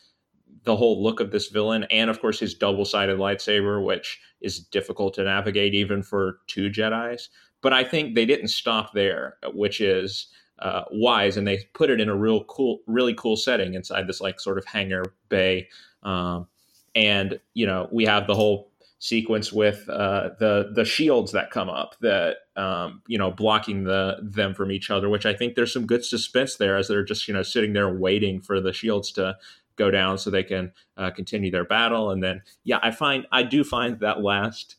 [0.68, 4.60] the whole look of this villain, and of course his double sided lightsaber, which is
[4.60, 7.30] difficult to navigate even for two Jedi's.
[7.62, 10.28] But I think they didn't stop there, which is
[10.58, 14.20] uh, wise, and they put it in a real cool, really cool setting inside this
[14.20, 15.68] like sort of hangar bay.
[16.02, 16.46] Um,
[16.94, 21.70] and you know we have the whole sequence with uh, the the shields that come
[21.70, 25.72] up that um, you know blocking the them from each other, which I think there's
[25.72, 29.10] some good suspense there as they're just you know sitting there waiting for the shields
[29.12, 29.36] to
[29.78, 32.10] go down so they can uh, continue their battle.
[32.10, 34.76] And then, yeah, I find I do find that last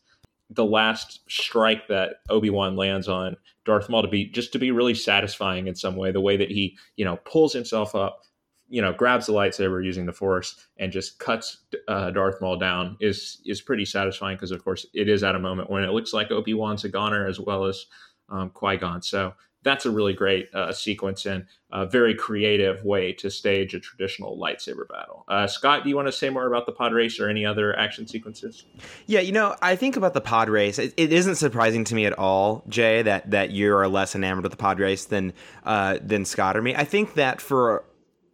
[0.50, 4.70] the last strike that Obi Wan lands on Darth Maul to be just to be
[4.70, 6.10] really satisfying in some way.
[6.12, 8.22] The way that he you know pulls himself up,
[8.68, 11.58] you know, grabs the lightsaber using the Force and just cuts
[11.88, 15.40] uh, Darth Maul down is is pretty satisfying because of course it is at a
[15.40, 17.86] moment when it looks like Obi Wan's a goner as well as
[18.28, 19.02] um, Qui Gon.
[19.02, 23.80] So that's a really great uh, sequence and a very creative way to stage a
[23.80, 25.24] traditional lightsaber battle.
[25.28, 27.78] Uh, Scott, do you want to say more about the pod race or any other
[27.78, 28.64] action sequences?
[29.06, 30.78] Yeah, you know, I think about the pod race.
[30.78, 34.44] It, it isn't surprising to me at all, Jay, that that you are less enamored
[34.44, 35.32] with the pod race than
[35.64, 36.74] uh, than Scott or me.
[36.74, 37.84] I think that for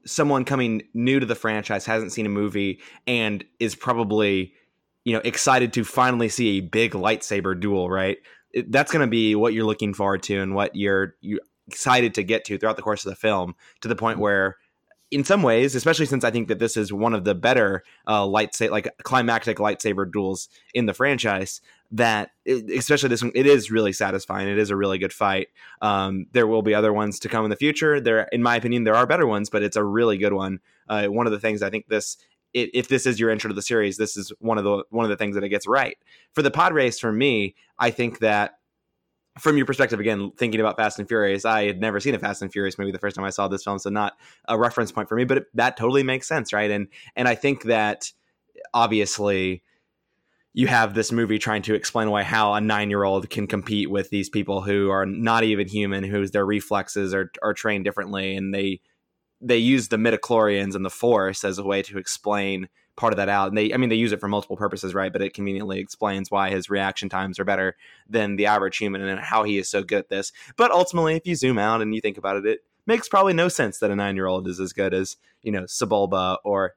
[0.07, 4.55] someone coming new to the franchise, hasn't seen a movie, and is probably
[5.05, 8.19] you know excited to finally see a big lightsaber duel, right?
[8.69, 12.23] That's going to be what you're looking forward to and what you're you excited to
[12.23, 14.57] get to throughout the course of the film to the point where
[15.11, 18.23] in some ways especially since i think that this is one of the better uh
[18.23, 22.31] lightsaber like climactic lightsaber duels in the franchise that
[22.75, 24.49] especially this one it is really satisfying.
[24.49, 25.49] It is a really good fight.
[25.81, 28.01] Um, there will be other ones to come in the future.
[28.01, 30.61] There in my opinion there are better ones but it's a really good one.
[30.89, 32.17] Uh, one of the things i think this
[32.57, 35.11] if this is your intro to the series, this is one of the one of
[35.11, 35.97] the things that it gets right.
[36.33, 38.59] For the pod race, for me, I think that
[39.39, 42.41] from your perspective, again, thinking about Fast and Furious, I had never seen a Fast
[42.41, 44.15] and Furious movie the first time I saw this film, so not
[44.49, 46.71] a reference point for me, but it, that totally makes sense, right?
[46.71, 48.13] And and I think that
[48.73, 49.63] obviously
[50.55, 53.91] you have this movie trying to explain why how a nine year old can compete
[53.91, 58.35] with these people who are not even human, whose their reflexes are are trained differently,
[58.35, 58.81] and they
[59.47, 63.29] they use the midichlorians and the force as a way to explain part of that
[63.29, 63.49] out.
[63.49, 65.13] And they, I mean, they use it for multiple purposes, right?
[65.13, 67.77] But it conveniently explains why his reaction times are better
[68.09, 70.33] than the average human and how he is so good at this.
[70.57, 73.49] But ultimately, if you zoom out and you think about it, it makes probably no
[73.49, 76.75] sense that a nine year old is as good as, you know, Sebulba or.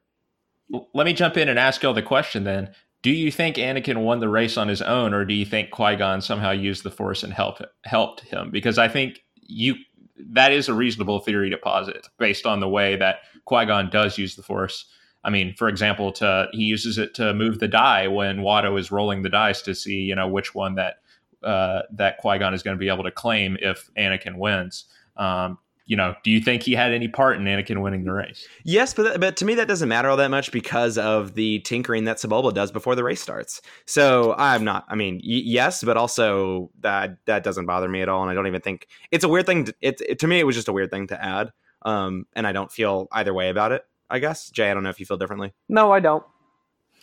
[0.94, 2.72] Let me jump in and ask you all the question then.
[3.02, 5.96] Do you think Anakin won the race on his own, or do you think Qui
[5.96, 8.52] Gon somehow used the Force and helped helped him?
[8.52, 9.76] Because I think you
[10.20, 14.18] that is a reasonable theory to posit based on the way that Qui Gon does
[14.18, 14.86] use the Force.
[15.24, 18.92] I mean, for example, to he uses it to move the die when Watto is
[18.92, 20.96] rolling the dice to see, you know, which one that
[21.44, 24.86] uh, that Qui Gon is going to be able to claim if Anakin wins.
[25.18, 25.58] Um,
[25.90, 28.48] you know, do you think he had any part in Anakin winning the race?
[28.64, 32.04] Yes, but but to me that doesn't matter all that much because of the tinkering
[32.04, 33.60] that Sebulba does before the race starts.
[33.88, 34.86] So I'm not.
[34.88, 38.36] I mean, y- yes, but also that that doesn't bother me at all, and I
[38.36, 39.66] don't even think it's a weird thing.
[39.66, 42.46] To, it, it to me it was just a weird thing to add, um, and
[42.46, 43.84] I don't feel either way about it.
[44.12, 45.54] I guess Jay, I don't know if you feel differently.
[45.68, 46.24] No, I don't.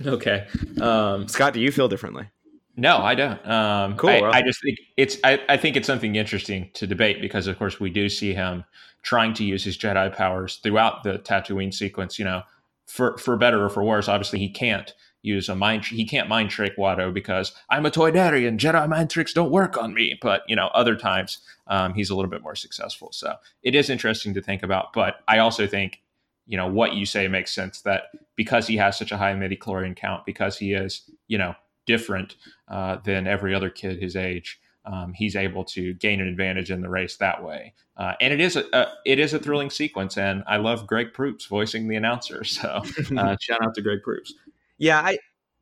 [0.01, 0.46] Okay,
[0.81, 2.29] um, Scott, do you feel differently?
[2.77, 3.47] No, I don't.
[3.49, 4.11] Um, cool.
[4.11, 5.17] I, I, just think it's.
[5.25, 8.65] I, I, think it's something interesting to debate because, of course, we do see him
[9.03, 12.19] trying to use his Jedi powers throughout the Tatooine sequence.
[12.19, 12.43] You know,
[12.87, 14.09] for for better or for worse.
[14.09, 15.87] Obviously, he can't use a mind.
[15.87, 18.59] He can't mind trick Watto because I'm a Toydarian.
[18.59, 20.19] Jedi mind tricks don't work on me.
[20.21, 23.09] But you know, other times um, he's a little bit more successful.
[23.12, 24.93] So it is interesting to think about.
[24.93, 26.03] But I also think
[26.47, 28.05] you know what you say makes sense that
[28.37, 31.55] because he has such a high midi-chlorian count because he is you know
[31.87, 32.37] different
[32.68, 34.61] uh, than every other kid his age.
[34.85, 38.40] Um, he's able to gain an advantage in the race that way, uh, and it
[38.40, 40.16] is a, a, it is a thrilling sequence.
[40.16, 42.83] And I love Greg Proops voicing the announcer, so
[43.16, 44.35] uh, shout out to Greg Proops.
[44.79, 45.18] Yeah, I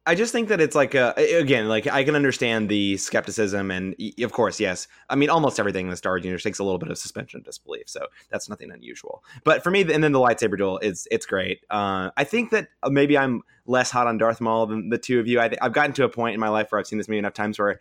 [0.06, 3.96] I just think that it's like a, again, like I can understand the skepticism, and
[4.22, 4.86] of course, yes.
[5.08, 7.40] I mean, almost everything in the Star Wars universe takes a little bit of suspension
[7.40, 9.24] of disbelief, so that's nothing unusual.
[9.44, 11.64] But for me, and then the lightsaber duel is it's great.
[11.70, 15.26] Uh, I think that maybe I'm less hot on Darth Maul than the two of
[15.26, 15.40] you.
[15.40, 17.32] I have gotten to a point in my life where I've seen this movie enough
[17.32, 17.80] times where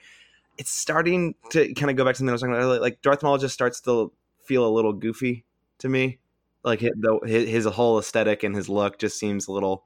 [0.57, 2.63] it's starting to kind of go back to something I was talking about.
[2.63, 2.79] earlier.
[2.79, 5.43] Like Darth Maul just starts to feel a little goofy
[5.79, 6.19] to me.
[6.63, 9.83] Like his, his whole aesthetic and his look just seems a little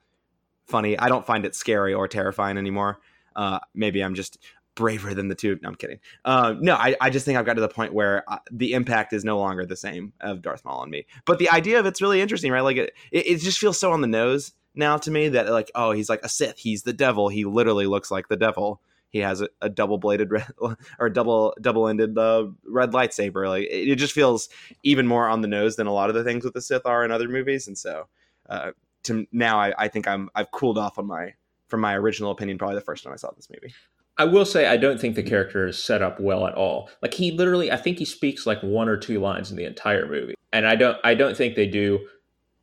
[0.68, 0.98] funny.
[0.98, 3.00] I don't find it scary or terrifying anymore.
[3.36, 4.38] Uh, maybe I'm just
[4.78, 5.60] braver than the two.
[5.62, 6.00] No, I'm kidding.
[6.24, 9.12] Uh, no, I, I just think I've got to the point where uh, the impact
[9.12, 11.06] is no longer the same of Darth Maul on me.
[11.26, 12.62] But the idea of it's really interesting, right?
[12.62, 15.92] Like it, it, just feels so on the nose now to me that like, oh,
[15.92, 16.60] he's like a Sith.
[16.60, 17.28] He's the devil.
[17.28, 18.82] He literally looks like the devil.
[19.10, 20.30] He has a, a double bladed
[21.00, 23.48] or double double ended uh, red lightsaber.
[23.48, 24.48] Like it, it, just feels
[24.84, 27.04] even more on the nose than a lot of the things with the Sith are
[27.04, 27.68] in other movies.
[27.68, 28.08] And so
[28.50, 28.72] uh,
[29.08, 31.34] to now I, I think I'm I've cooled off on my
[31.68, 33.74] from my original opinion probably the first time I saw this movie.
[34.18, 36.90] I will say I don't think the character is set up well at all.
[37.02, 40.08] Like he literally I think he speaks like one or two lines in the entire
[40.08, 40.34] movie.
[40.52, 42.00] And I don't I don't think they do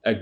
[0.04, 0.16] a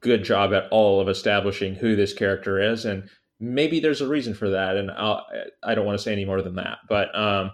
[0.00, 3.08] good job at all of establishing who this character is and
[3.40, 5.26] maybe there's a reason for that and I'll,
[5.62, 6.78] I don't want to say any more than that.
[6.88, 7.52] But um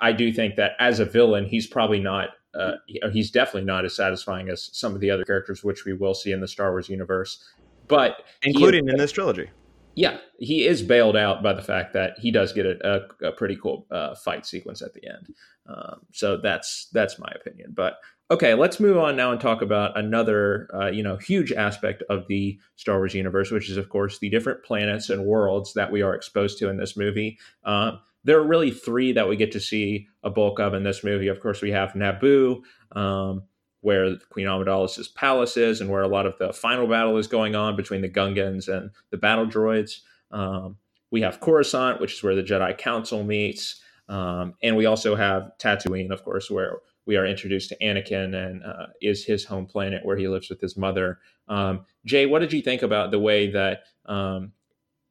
[0.00, 2.72] I do think that as a villain he's probably not uh,
[3.12, 6.32] he's definitely not as satisfying as some of the other characters, which we will see
[6.32, 7.44] in the Star Wars universe.
[7.88, 9.50] But including in this trilogy,
[9.94, 13.32] yeah, he is bailed out by the fact that he does get a, a, a
[13.32, 15.34] pretty cool uh, fight sequence at the end.
[15.66, 17.72] Um, so that's that's my opinion.
[17.74, 17.98] But
[18.30, 22.26] okay, let's move on now and talk about another uh, you know huge aspect of
[22.28, 26.02] the Star Wars universe, which is of course the different planets and worlds that we
[26.02, 27.38] are exposed to in this movie.
[27.64, 31.04] Um, there are really three that we get to see a bulk of in this
[31.04, 31.28] movie.
[31.28, 33.42] Of course, we have Naboo, um,
[33.80, 37.54] where Queen Amidala's palace is, and where a lot of the final battle is going
[37.54, 40.00] on between the Gungans and the battle droids.
[40.30, 40.78] Um,
[41.10, 45.52] we have Coruscant, which is where the Jedi Council meets, um, and we also have
[45.58, 50.04] Tatooine, of course, where we are introduced to Anakin and uh, is his home planet
[50.04, 51.18] where he lives with his mother.
[51.48, 54.52] Um, Jay, what did you think about the way that um,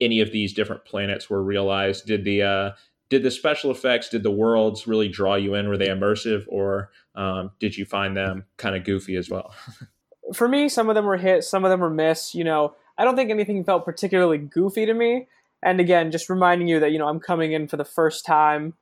[0.01, 2.07] any of these different planets were realized?
[2.07, 2.71] Did the uh,
[3.13, 5.67] did the special effects, did the worlds really draw you in?
[5.67, 9.53] Were they immersive, or um, did you find them kind of goofy as well?
[10.33, 12.33] For me, some of them were hits, some of them were miss.
[12.33, 15.27] You know, I don't think anything felt particularly goofy to me.
[15.61, 18.73] And again, just reminding you that you know I'm coming in for the first time.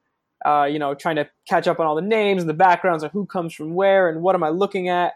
[0.45, 3.11] Uh, you know, trying to catch up on all the names and the backgrounds of
[3.11, 5.13] who comes from where and what am I looking at.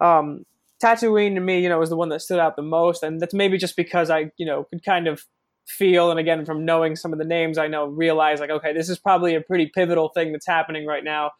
[0.00, 0.44] Um,
[0.82, 3.32] Tatooine to me, you know, was the one that stood out the most, and that's
[3.32, 5.24] maybe just because I, you know, could kind of
[5.66, 8.88] feel and again from knowing some of the names i know realize like okay this
[8.88, 11.30] is probably a pretty pivotal thing that's happening right now.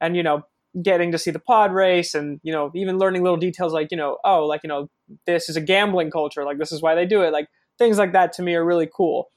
[0.00, 0.42] And you know
[0.82, 3.96] getting to see the pod race and you know even learning little details like you
[3.96, 4.88] know oh like you know
[5.26, 7.46] this is a gambling culture like this is why they do it like
[7.78, 9.28] things like that to me are really cool.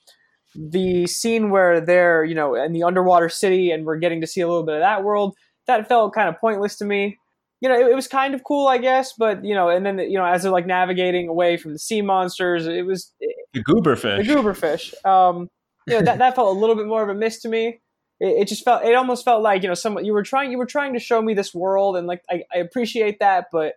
[0.55, 4.41] The scene where they're you know in the underwater city and we're getting to see
[4.41, 5.35] a little bit of that world
[5.67, 7.17] that felt kind of pointless to me
[7.62, 9.99] you know, it, it, was kind of cool, I guess, but you know, and then
[9.99, 13.12] you know, as they're like navigating away from the sea monsters, it was
[13.53, 14.26] the gooberfish.
[14.26, 15.06] The gooberfish.
[15.06, 15.49] Um,
[15.88, 17.80] you know, that that felt a little bit more of a miss to me.
[18.20, 20.58] It, it, just felt, it almost felt like you know, some you were trying, you
[20.58, 23.76] were trying to show me this world, and like I, I appreciate that, but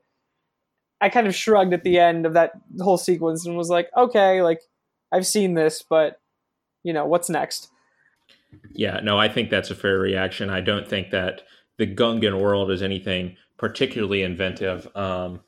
[1.00, 4.42] I kind of shrugged at the end of that whole sequence and was like, okay,
[4.42, 4.60] like
[5.12, 6.20] I've seen this, but
[6.82, 7.68] you know, what's next?
[8.72, 10.50] Yeah, no, I think that's a fair reaction.
[10.50, 11.42] I don't think that
[11.76, 14.88] the Gungan world is anything particularly inventive.
[14.96, 15.40] Um,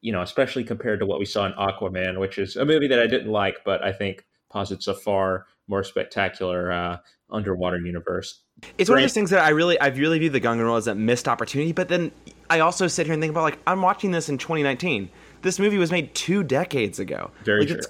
[0.00, 2.98] you know, especially compared to what we saw in Aquaman, which is a movie that
[2.98, 6.98] I didn't like, but I think posits a far more spectacular uh,
[7.30, 8.42] underwater universe.
[8.78, 10.86] It's one of those things that I really, I really view the Gungan role as
[10.86, 11.72] a missed opportunity.
[11.72, 12.12] But then
[12.50, 15.08] I also sit here and think about like I'm watching this in 2019.
[15.40, 17.30] This movie was made two decades ago.
[17.44, 17.80] Very like, true.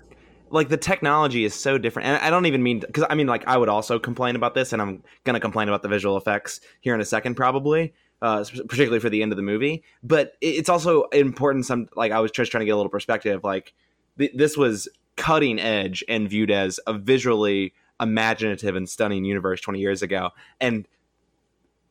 [0.51, 3.47] Like the technology is so different, and I don't even mean because I mean like
[3.49, 6.95] I would also complain about this, and I'm gonna complain about the visual effects here
[6.95, 7.95] in a second, probably.
[8.23, 11.67] Uh, particularly for the end of the movie, but it's also important.
[11.67, 13.43] Some like I was just trying to get a little perspective.
[13.43, 13.75] Like
[14.17, 19.81] th- this was cutting edge and viewed as a visually imaginative and stunning universe 20
[19.81, 20.31] years ago.
[20.61, 20.87] And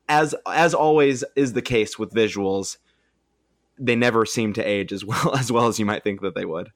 [0.08, 2.78] as as always is the case with visuals,
[3.78, 6.46] they never seem to age as well as well as you might think that they
[6.46, 6.72] would.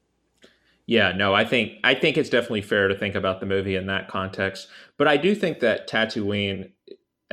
[0.88, 3.88] Yeah, no, I think I think it's definitely fair to think about the movie in
[3.88, 4.68] that context.
[4.98, 6.72] But I do think that Tatooine,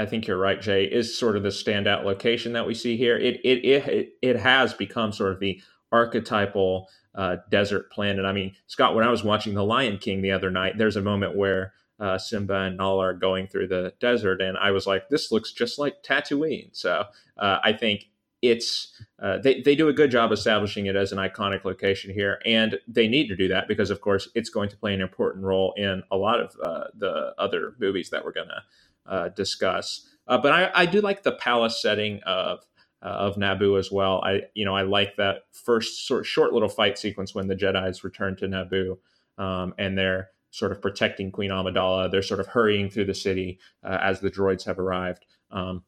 [0.02, 3.16] I think you're right, Jay, is sort of the standout location that we see here.
[3.16, 8.24] It it it it has become sort of the archetypal uh, desert planet.
[8.24, 11.02] I mean, Scott, when I was watching The Lion King the other night, there's a
[11.02, 15.08] moment where uh, Simba and Nala are going through the desert, and I was like,
[15.08, 16.70] this looks just like Tatooine.
[16.72, 17.04] So
[17.38, 18.06] uh, I think
[18.40, 22.40] it's uh, they they do a good job establishing it as an iconic location here,
[22.44, 25.44] and they need to do that because, of course, it's going to play an important
[25.44, 28.62] role in a lot of uh, the other movies that we're to
[29.06, 30.08] uh, discuss.
[30.26, 32.60] Uh, but I, I do like the palace setting of
[33.02, 34.22] uh, of Naboo as well.
[34.22, 37.56] I you know I like that first sort of short little fight sequence when the
[37.56, 38.98] Jedi's return to Naboo,
[39.42, 42.10] um, and they're sort of protecting Queen Amidala.
[42.10, 45.24] They're sort of hurrying through the city uh, as the droids have arrived.
[45.50, 45.82] Um,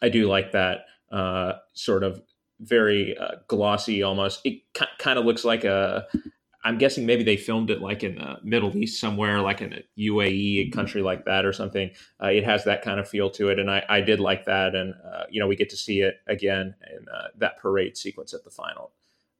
[0.00, 2.22] I do like that uh, sort of
[2.60, 4.40] very uh, glossy, almost.
[4.44, 4.62] It
[4.98, 6.06] kind of looks like a.
[6.62, 9.82] I'm guessing maybe they filmed it like in the Middle East somewhere, like in a
[9.98, 11.90] UAE a country like that or something.
[12.22, 14.74] Uh, it has that kind of feel to it, and I, I did like that.
[14.74, 18.34] And uh, you know, we get to see it again in uh, that parade sequence
[18.34, 18.92] at the final,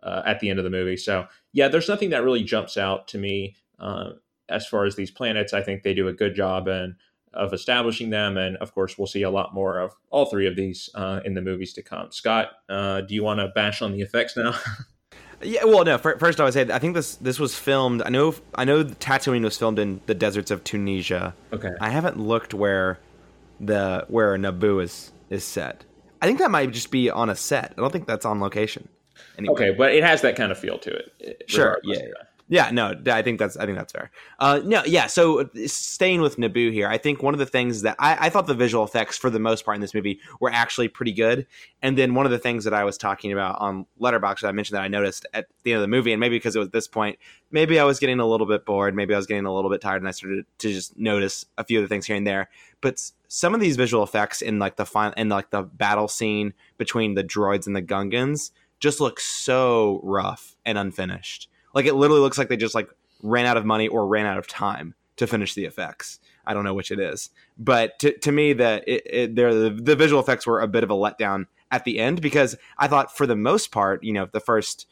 [0.02, 0.96] uh, at the end of the movie.
[0.96, 3.56] So yeah, there's nothing that really jumps out to me
[4.48, 5.52] as far as these planets.
[5.52, 6.96] I think they do a good job and
[7.32, 10.56] of establishing them, and of course, we'll see a lot more of all three of
[10.56, 12.10] these uh, in the movies to come.
[12.10, 14.52] Scott, uh, do you want to bash on the effects now?
[15.42, 15.98] yeah, well, no.
[15.98, 18.02] First, I would say I think this this was filmed.
[18.02, 21.34] I know I know Tatooine was filmed in the deserts of Tunisia.
[21.52, 22.98] Okay, I haven't looked where
[23.60, 25.84] the where Naboo is is set.
[26.22, 27.72] I think that might just be on a set.
[27.76, 28.88] I don't think that's on location.
[29.38, 29.52] Anyway.
[29.52, 31.12] Okay, but it has that kind of feel to it.
[31.24, 31.78] Eh, sure.
[31.84, 31.98] Yeah.
[31.98, 32.06] yeah.
[32.50, 34.10] Yeah, no, I think that's I think that's fair.
[34.40, 35.06] Uh, no, yeah.
[35.06, 38.48] So staying with Naboo here, I think one of the things that I, I, thought
[38.48, 41.46] the visual effects for the most part in this movie were actually pretty good.
[41.80, 44.52] And then one of the things that I was talking about on Letterboxd that I
[44.52, 46.70] mentioned that I noticed at the end of the movie, and maybe because it was
[46.70, 47.20] this point,
[47.52, 49.80] maybe I was getting a little bit bored, maybe I was getting a little bit
[49.80, 52.50] tired, and I started to just notice a few of the things here and there.
[52.80, 56.54] But some of these visual effects in like the final in like the battle scene
[56.78, 62.20] between the droids and the Gungans just look so rough and unfinished like it literally
[62.20, 62.88] looks like they just like
[63.22, 66.18] ran out of money or ran out of time to finish the effects.
[66.46, 69.94] I don't know which it is, but to, to me, that it, it the, the
[69.94, 73.26] visual effects were a bit of a letdown at the end because I thought for
[73.26, 74.86] the most part, you know, the first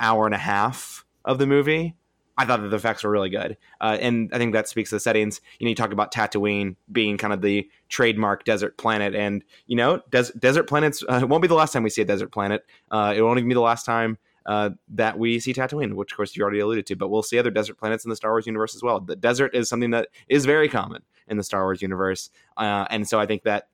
[0.00, 1.94] hour and a half of the movie,
[2.36, 4.96] I thought that the effects were really good, uh, and I think that speaks to
[4.96, 5.40] the settings.
[5.58, 9.76] You know, you talk about Tatooine being kind of the trademark desert planet, and you
[9.76, 12.64] know, des- desert planets uh, won't be the last time we see a desert planet.
[12.90, 16.16] Uh, it won't even be the last time uh, that we see Tatooine, which of
[16.16, 18.46] course you already alluded to, but we'll see other desert planets in the Star Wars
[18.46, 19.00] universe as well.
[19.00, 23.08] The desert is something that is very common in the Star Wars universe, uh, and
[23.08, 23.68] so I think that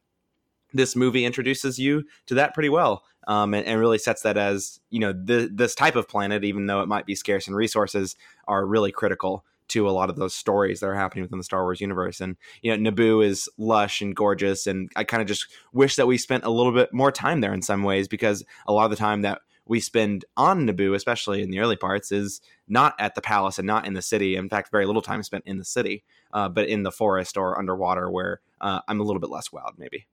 [0.72, 4.80] this movie introduces you to that pretty well, um, and, and, really sets that as
[4.90, 8.16] you know the, this type of planet, even though it might be scarce in resources,
[8.46, 11.62] are really critical to a lot of those stories that are happening within the Star
[11.62, 12.20] Wars universe.
[12.20, 16.06] And you know, Naboo is lush and gorgeous, and I kind of just wish that
[16.06, 18.90] we spent a little bit more time there in some ways because a lot of
[18.90, 23.14] the time that we spend on Naboo, especially in the early parts, is not at
[23.14, 24.36] the palace and not in the city.
[24.36, 27.58] In fact, very little time spent in the city, uh, but in the forest or
[27.58, 30.06] underwater, where uh, I'm a little bit less wowed, maybe.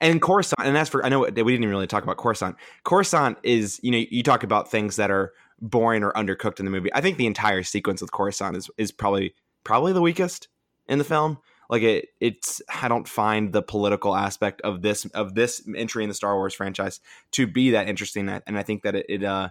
[0.00, 2.56] And Coruscant, and as for I know we didn't even really talk about Coruscant.
[2.84, 6.70] Coruscant is you know you talk about things that are boring or undercooked in the
[6.70, 6.92] movie.
[6.94, 10.48] I think the entire sequence with Coruscant is is probably probably the weakest
[10.88, 11.38] in the film
[11.70, 16.08] like it it's i don't find the political aspect of this of this entry in
[16.08, 17.00] the star wars franchise
[17.30, 19.48] to be that interesting and i think that it, it uh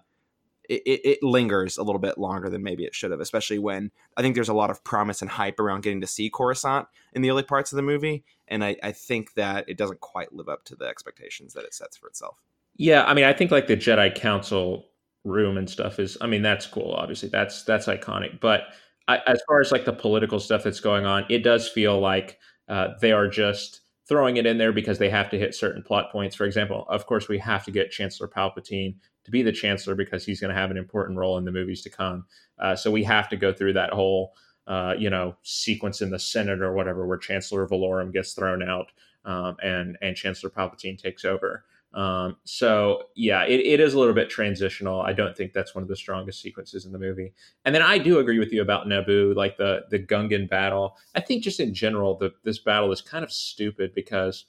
[0.69, 4.21] it, it, lingers a little bit longer than maybe it should have, especially when I
[4.21, 7.29] think there's a lot of promise and hype around getting to see Coruscant in the
[7.29, 8.23] early parts of the movie.
[8.47, 11.73] And I, I think that it doesn't quite live up to the expectations that it
[11.73, 12.37] sets for itself.
[12.75, 14.85] Yeah, I mean, I think like the Jedi Council
[15.25, 16.93] room and stuff is, I mean, that's cool.
[16.93, 18.39] Obviously, that's that's iconic.
[18.39, 18.63] But
[19.07, 22.39] As far as like the political stuff that's going on, it does feel like
[22.69, 26.11] uh, they are just throwing it in there because they have to hit certain plot
[26.11, 26.35] points.
[26.35, 28.95] For example, of course, we have to get Chancellor Palpatine
[29.25, 31.81] to be the Chancellor because he's going to have an important role in the movies
[31.81, 32.25] to come.
[32.59, 34.33] Uh, so we have to go through that whole
[34.67, 38.91] uh, you know, sequence in the Senate or whatever where Chancellor Valorum gets thrown out
[39.25, 41.65] um, and and Chancellor Palpatine takes over.
[41.93, 45.01] Um, so yeah, it, it is a little bit transitional.
[45.01, 47.33] I don't think that's one of the strongest sequences in the movie.
[47.65, 50.97] And then I do agree with you about Naboo, like the the Gungan battle.
[51.13, 54.45] I think just in general, the this battle is kind of stupid because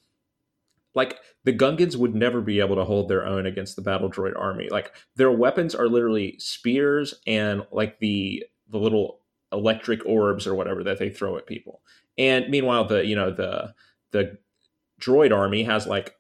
[0.95, 4.39] like the Gungans would never be able to hold their own against the battle droid
[4.39, 4.69] army.
[4.71, 9.21] Like their weapons are literally spears and like the the little
[9.53, 11.83] electric orbs or whatever that they throw at people.
[12.17, 13.75] And meanwhile, the you know the
[14.13, 14.39] the
[15.01, 16.17] droid army has like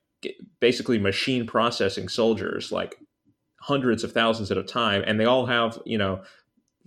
[0.61, 2.97] basically machine processing soldiers, like
[3.61, 6.23] hundreds of thousands at a time, and they all have you know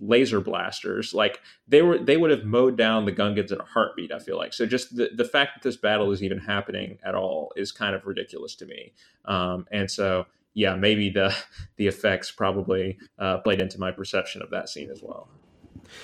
[0.00, 1.12] laser blasters.
[1.12, 4.12] Like they were, they would have mowed down the Gungans in a heartbeat.
[4.12, 4.66] I feel like so.
[4.66, 8.06] Just the the fact that this battle is even happening at all is kind of
[8.06, 8.92] ridiculous to me.
[9.24, 11.34] Um, and so, yeah, maybe the
[11.76, 15.28] the effects probably uh, played into my perception of that scene as well.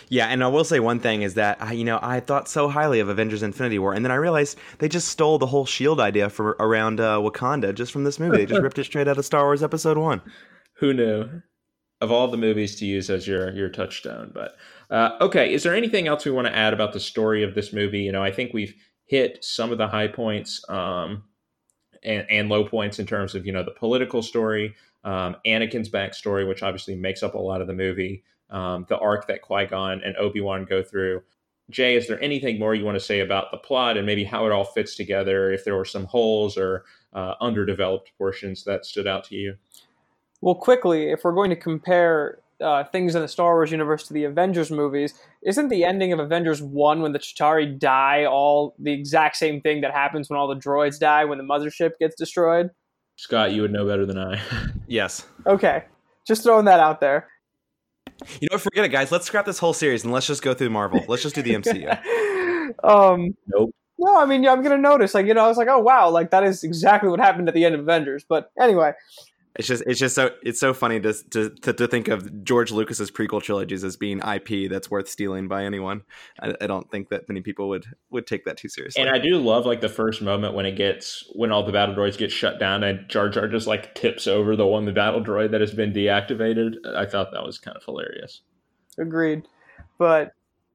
[0.08, 2.68] Yeah, and I will say one thing is that I, you know I thought so
[2.68, 6.00] highly of Avengers: Infinity War, and then I realized they just stole the whole Shield
[6.00, 8.38] idea for around uh, Wakanda just from this movie.
[8.38, 10.20] They just ripped it straight out of Star Wars Episode One.
[10.78, 11.42] Who knew?
[12.04, 14.30] of all the movies to use as your your touchstone.
[14.32, 14.56] But
[14.90, 17.72] uh, okay, is there anything else we want to add about the story of this
[17.72, 18.00] movie?
[18.00, 18.74] You know, I think we've
[19.06, 21.24] hit some of the high points um,
[22.02, 26.46] and, and low points in terms of you know the political story, um, Anakin's backstory,
[26.46, 28.22] which obviously makes up a lot of the movie,
[28.54, 31.22] um, the arc that Qui Gon and Obi Wan go through.
[31.70, 34.46] Jay, is there anything more you want to say about the plot and maybe how
[34.46, 35.50] it all fits together?
[35.50, 36.84] If there were some holes or
[37.14, 39.56] uh, underdeveloped portions that stood out to you?
[40.40, 44.14] Well, quickly, if we're going to compare uh, things in the Star Wars universe to
[44.14, 48.92] the Avengers movies, isn't the ending of Avengers 1 when the Chitauri die all the
[48.92, 52.70] exact same thing that happens when all the droids die when the mothership gets destroyed?
[53.16, 54.40] Scott, you would know better than I.
[54.86, 55.26] yes.
[55.46, 55.84] Okay.
[56.26, 57.28] Just throwing that out there.
[58.40, 59.12] You know, what, forget it, guys.
[59.12, 61.04] Let's scrap this whole series and let's just go through Marvel.
[61.08, 62.74] Let's just do the MCU.
[62.84, 63.74] um, nope.
[63.98, 65.14] No, I mean, yeah, I'm gonna notice.
[65.14, 67.54] Like, you know, I was like, oh wow, like that is exactly what happened at
[67.54, 68.24] the end of Avengers.
[68.28, 68.92] But anyway,
[69.56, 73.10] it's just it's just so it's so funny to to to, think of George Lucas's
[73.10, 76.02] prequel trilogies as being IP that's worth stealing by anyone.
[76.40, 79.02] I, I, don't think that many people would would take that too seriously.
[79.02, 81.94] And I do love like the first moment when it gets when all the battle
[81.94, 85.22] droids get shut down and Jar Jar just like tips over the one the battle
[85.22, 86.74] droid that has been deactivated.
[86.96, 88.40] I thought that was kind of hilarious.
[88.98, 89.46] Agreed,
[89.98, 90.32] but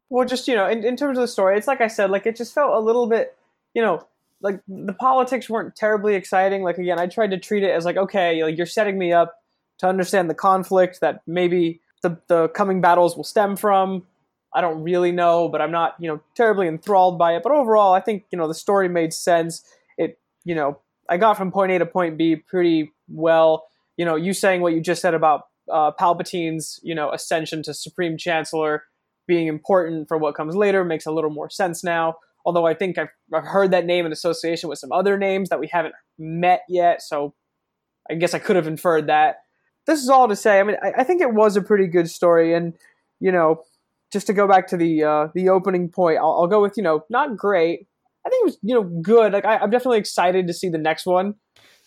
[0.09, 2.25] well, just you know, in, in terms of the story, it's like I said, like
[2.25, 3.37] it just felt a little bit,
[3.73, 4.07] you know,
[4.41, 6.63] like the politics weren't terribly exciting.
[6.63, 9.35] Like again, I tried to treat it as like okay, like you're setting me up
[9.79, 14.05] to understand the conflict that maybe the the coming battles will stem from.
[14.53, 17.43] I don't really know, but I'm not, you know, terribly enthralled by it.
[17.43, 19.63] But overall, I think, you know, the story made sense.
[19.95, 23.67] It, you know, I got from point A to point B pretty well.
[23.95, 27.75] You know, you saying what you just said about uh, Palpatine's, you know, ascension to
[27.75, 28.85] Supreme Chancellor
[29.27, 32.15] being important for what comes later makes a little more sense now
[32.45, 35.59] although I think I've, I've heard that name in association with some other names that
[35.59, 37.01] we haven't met yet.
[37.01, 37.33] So
[38.09, 39.37] I guess I could have inferred that.
[39.85, 40.59] This is all to say.
[40.59, 42.73] I mean, I, I think it was a pretty good story, and
[43.19, 43.63] you know,
[44.11, 46.83] just to go back to the uh, the opening point, I'll, I'll, go with you
[46.83, 47.87] know, not great.
[48.25, 49.33] I think it was you know good.
[49.33, 51.35] Like I, I'm definitely excited to see the next one.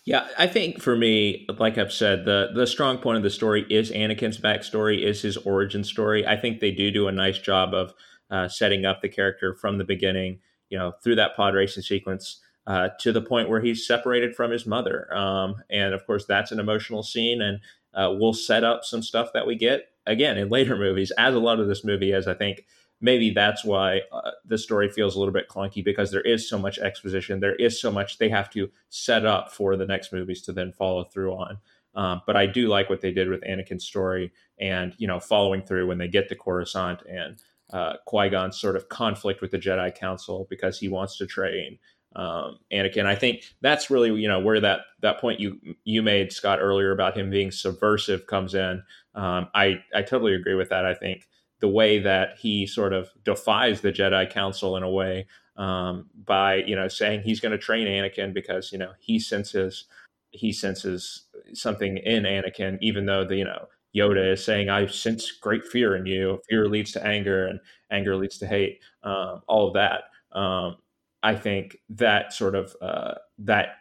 [0.05, 3.67] Yeah, I think for me, like I've said, the the strong point of the story
[3.71, 6.27] is Anakin's backstory, is his origin story.
[6.27, 7.95] I think they do do a nice job of
[8.33, 12.41] uh, setting up the character from the beginning, you know, through that pod racing sequence
[12.67, 15.13] uh, to the point where he's separated from his mother.
[15.15, 17.61] Um, and of course, that's an emotional scene, and
[17.95, 21.39] uh, we'll set up some stuff that we get again in later movies, as a
[21.39, 22.27] lot of this movie is.
[22.27, 22.65] I think
[23.03, 26.59] maybe that's why uh, the story feels a little bit clunky because there is so
[26.59, 30.41] much exposition, there is so much they have to set up for the next movies
[30.43, 31.59] to then follow through on.
[31.95, 35.63] Um, but I do like what they did with Anakin's story, and you know, following
[35.63, 37.37] through when they get to Coruscant and
[37.73, 41.79] uh, Qui Gon's sort of conflict with the Jedi Council because he wants to train
[42.17, 43.07] um, Anakin.
[43.07, 46.93] I think that's really you know where that that point you you made Scott earlier
[46.93, 48.83] about him being subversive comes in.
[49.15, 50.85] Um, I I totally agree with that.
[50.85, 51.29] I think
[51.61, 56.57] the way that he sort of defies the Jedi Council in a way um, by
[56.57, 59.87] you know saying he's going to train Anakin because you know he senses
[60.31, 65.31] he senses something in Anakin, even though the you know Yoda is saying, I sense
[65.31, 66.41] great fear in you.
[66.49, 68.81] Fear leads to anger, and anger leads to hate.
[69.03, 70.05] Um, all of that.
[70.37, 70.77] Um,
[71.23, 73.77] I think that sort of uh, that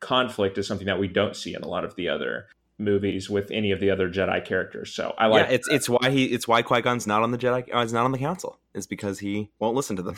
[0.00, 2.46] conflict is something that we don't see in a lot of the other
[2.78, 4.92] movies with any of the other Jedi characters.
[4.92, 5.46] So I like.
[5.46, 7.72] Yeah, it's it's why he it's why Qui Gon's not on the Jedi.
[7.72, 8.58] Uh, is not on the Council.
[8.74, 10.16] Is because he won't listen to them.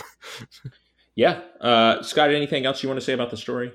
[1.14, 2.30] yeah, uh, Scott.
[2.30, 3.72] Anything else you want to say about the story?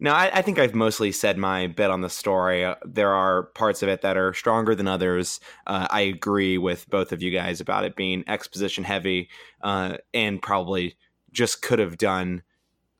[0.00, 2.64] No, I, I, think I've mostly said my bit on the story.
[2.64, 5.40] Uh, there are parts of it that are stronger than others.
[5.66, 9.28] Uh, I agree with both of you guys about it being exposition heavy
[9.62, 10.96] uh, and probably
[11.32, 12.42] just could have done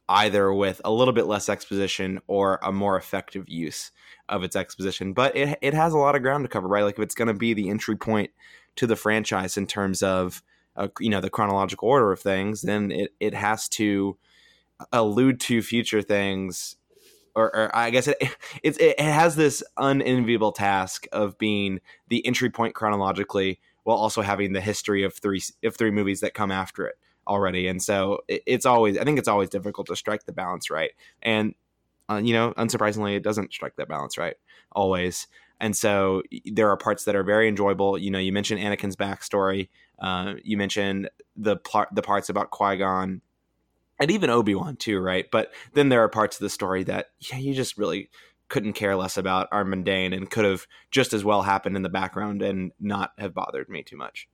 [0.09, 3.93] either with a little bit less exposition or a more effective use
[4.29, 5.13] of its exposition.
[5.13, 6.85] But it, it has a lot of ground to cover, right?
[6.85, 8.31] Like if it's going to be the entry point
[8.77, 10.43] to the franchise in terms of
[10.77, 14.17] uh, you know the chronological order of things, then it, it has to
[14.93, 16.77] allude to future things
[17.39, 18.17] or, or I guess it,
[18.63, 24.53] it it has this unenviable task of being the entry point chronologically, while also having
[24.53, 27.69] the history of three of three movies that come after it already.
[27.69, 30.91] And so it, it's always I think it's always difficult to strike the balance right.
[31.23, 31.55] And
[32.11, 34.37] uh, you know, unsurprisingly, it doesn't strike that balance right
[34.73, 35.27] always.
[35.61, 37.99] And so there are parts that are very enjoyable.
[37.99, 39.69] You know, you mentioned Anakin's backstory.
[39.99, 43.21] Uh, you mentioned the pl- the parts about Qui Gon
[44.01, 45.27] and even Obi-Wan too, right?
[45.31, 48.11] But then there are parts of the story that yeah, you just really
[48.49, 51.89] couldn't care less about are mundane and could have just as well happened in the
[51.89, 54.29] background and not have bothered me too much.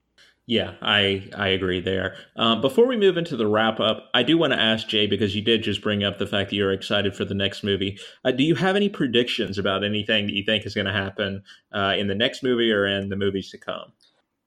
[0.47, 2.17] Yeah, I I agree there.
[2.37, 5.35] Um, before we move into the wrap up, I do want to ask Jay because
[5.35, 7.99] you did just bring up the fact that you're excited for the next movie.
[8.27, 11.43] Uh, do you have any predictions about anything that you think is going to happen
[11.73, 13.93] uh, in the next movie or in the movies to come?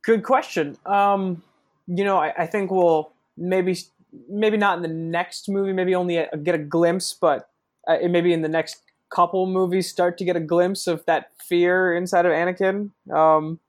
[0.03, 0.77] Good question.
[0.85, 1.41] Um,
[1.87, 3.75] you know, I, I think we'll maybe
[4.29, 7.49] maybe not in the next movie, maybe only a, get a glimpse, but
[7.87, 11.95] uh, maybe in the next couple movies start to get a glimpse of that fear
[11.95, 12.91] inside of Anakin.
[13.13, 13.59] Um,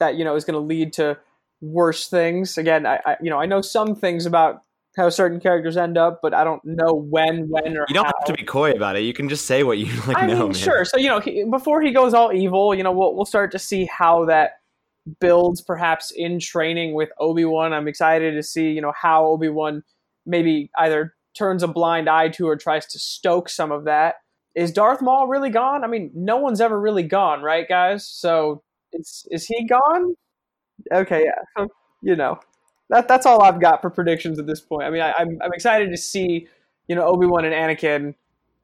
[0.00, 1.18] that you know is going to lead to
[1.60, 2.58] worse things.
[2.58, 4.62] Again, I, I, you know I know some things about
[4.96, 8.12] how certain characters end up, but I don't know when, when, or you don't how.
[8.18, 9.02] have to be coy about it.
[9.02, 10.16] You can just say what you like.
[10.16, 10.54] I know, mean, man.
[10.54, 10.84] sure.
[10.84, 13.58] So you know, he, before he goes all evil, you know, we'll we'll start to
[13.58, 14.59] see how that
[15.20, 17.72] builds perhaps in training with Obi-Wan.
[17.72, 19.82] I'm excited to see, you know, how Obi-Wan
[20.26, 24.16] maybe either turns a blind eye to or tries to stoke some of that.
[24.54, 25.84] Is Darth Maul really gone?
[25.84, 28.06] I mean, no one's ever really gone, right, guys?
[28.06, 30.14] So is is he gone?
[30.92, 31.66] Okay, yeah.
[32.02, 32.40] You know,
[32.88, 34.84] that that's all I've got for predictions at this point.
[34.84, 36.48] I mean, I, am I'm, I'm excited to see,
[36.88, 38.14] you know, Obi Wan and Anakin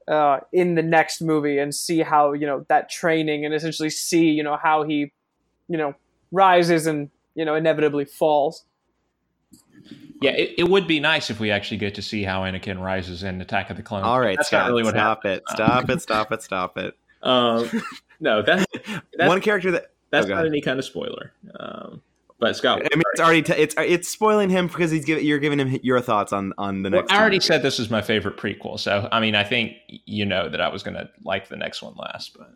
[0.08, 4.30] uh, in the next movie and see how you know that training and essentially see
[4.30, 5.12] you know how he,
[5.68, 5.94] you know,
[6.36, 8.64] rises and you know inevitably falls.
[10.22, 13.22] Yeah, it, it would be nice if we actually get to see how Anakin rises
[13.22, 14.06] in Attack of the Clones.
[14.06, 15.34] All right, that's Scott, not really what stop happened.
[15.34, 16.94] it, stop it, stop it, stop it.
[17.22, 17.68] Um,
[18.20, 18.68] no, that,
[19.16, 21.32] that's one character that that's oh, not any kind of spoiler.
[21.58, 22.02] Um,
[22.38, 25.40] but Scott, I mean, it's already t- it's it's spoiling him because he's giving you're
[25.40, 27.10] giving him your thoughts on on the next.
[27.10, 30.24] Well, I already said this is my favorite prequel, so I mean, I think you
[30.24, 32.54] know that I was going to like the next one last, but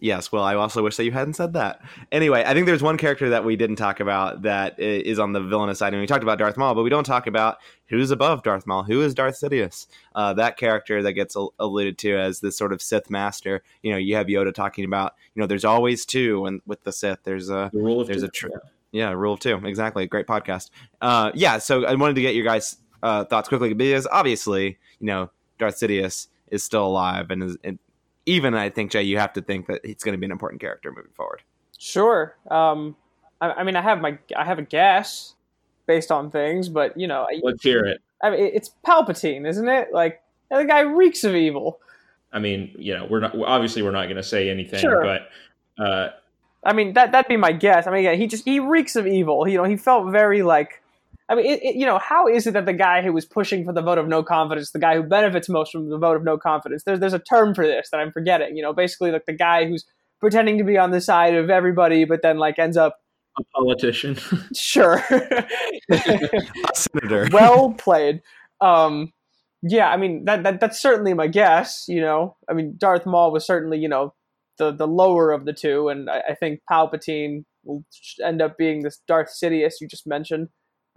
[0.00, 1.80] Yes, well, I also wish that you hadn't said that.
[2.12, 5.40] Anyway, I think there's one character that we didn't talk about that is on the
[5.40, 5.92] villainous side.
[5.92, 8.84] And we talked about Darth Maul, but we don't talk about who's above Darth Maul.
[8.84, 9.88] Who is Darth Sidious?
[10.14, 13.64] Uh, that character that gets alluded to as this sort of Sith master.
[13.82, 16.92] You know, you have Yoda talking about, you know, there's always two, and with the
[16.92, 18.26] Sith, there's a the rule of there's two.
[18.26, 18.48] a tr-
[18.92, 19.06] yeah.
[19.08, 19.56] yeah, rule of two.
[19.64, 20.70] Exactly, great podcast.
[21.00, 25.06] Uh, yeah, so I wanted to get your guys' uh, thoughts quickly because obviously, you
[25.06, 27.56] know, Darth Sidious is still alive and is.
[27.64, 27.80] And,
[28.28, 30.60] even I think Jay, you have to think that it's going to be an important
[30.60, 31.42] character moving forward.
[31.78, 32.36] Sure.
[32.50, 32.94] Um,
[33.40, 35.34] I, I, mean, I have my I have a guess
[35.86, 38.00] based on things, but you know, let's hear it.
[38.22, 39.88] I mean, it's Palpatine, isn't it?
[39.92, 41.80] Like the guy reeks of evil.
[42.32, 45.02] I mean, you know, we're not obviously we're not going to say anything, sure.
[45.02, 46.10] but uh,
[46.64, 47.86] I mean that that'd be my guess.
[47.86, 49.48] I mean, yeah, he just he reeks of evil.
[49.48, 50.82] You know, he felt very like
[51.28, 53.64] I mean, it, it, you know, how is it that the guy who was pushing
[53.64, 56.24] for the vote of no confidence, the guy who benefits most from the vote of
[56.24, 58.56] no confidence, there's there's a term for this that I'm forgetting.
[58.56, 59.84] You know, basically like the guy who's
[60.20, 62.96] pretending to be on the side of everybody, but then like ends up
[63.38, 64.16] a politician.
[64.54, 65.02] sure,
[65.90, 66.34] a
[66.74, 67.28] senator.
[67.32, 68.22] well played.
[68.60, 69.12] Um,
[69.62, 71.84] yeah, I mean that, that that's certainly my guess.
[71.88, 74.14] You know, I mean Darth Maul was certainly you know
[74.58, 77.84] the the lower of the two, and I, I think Palpatine will
[78.24, 80.48] end up being this Darth Sidious you just mentioned.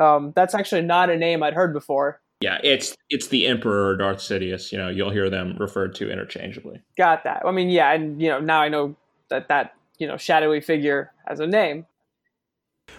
[0.01, 2.19] Um, that's actually not a name I'd heard before.
[2.41, 4.71] Yeah, it's it's the Emperor Darth Sidious.
[4.71, 6.81] You know, you'll hear them referred to interchangeably.
[6.97, 7.43] Got that.
[7.45, 8.95] I mean, yeah, and you know, now I know
[9.29, 11.85] that that you know shadowy figure has a name.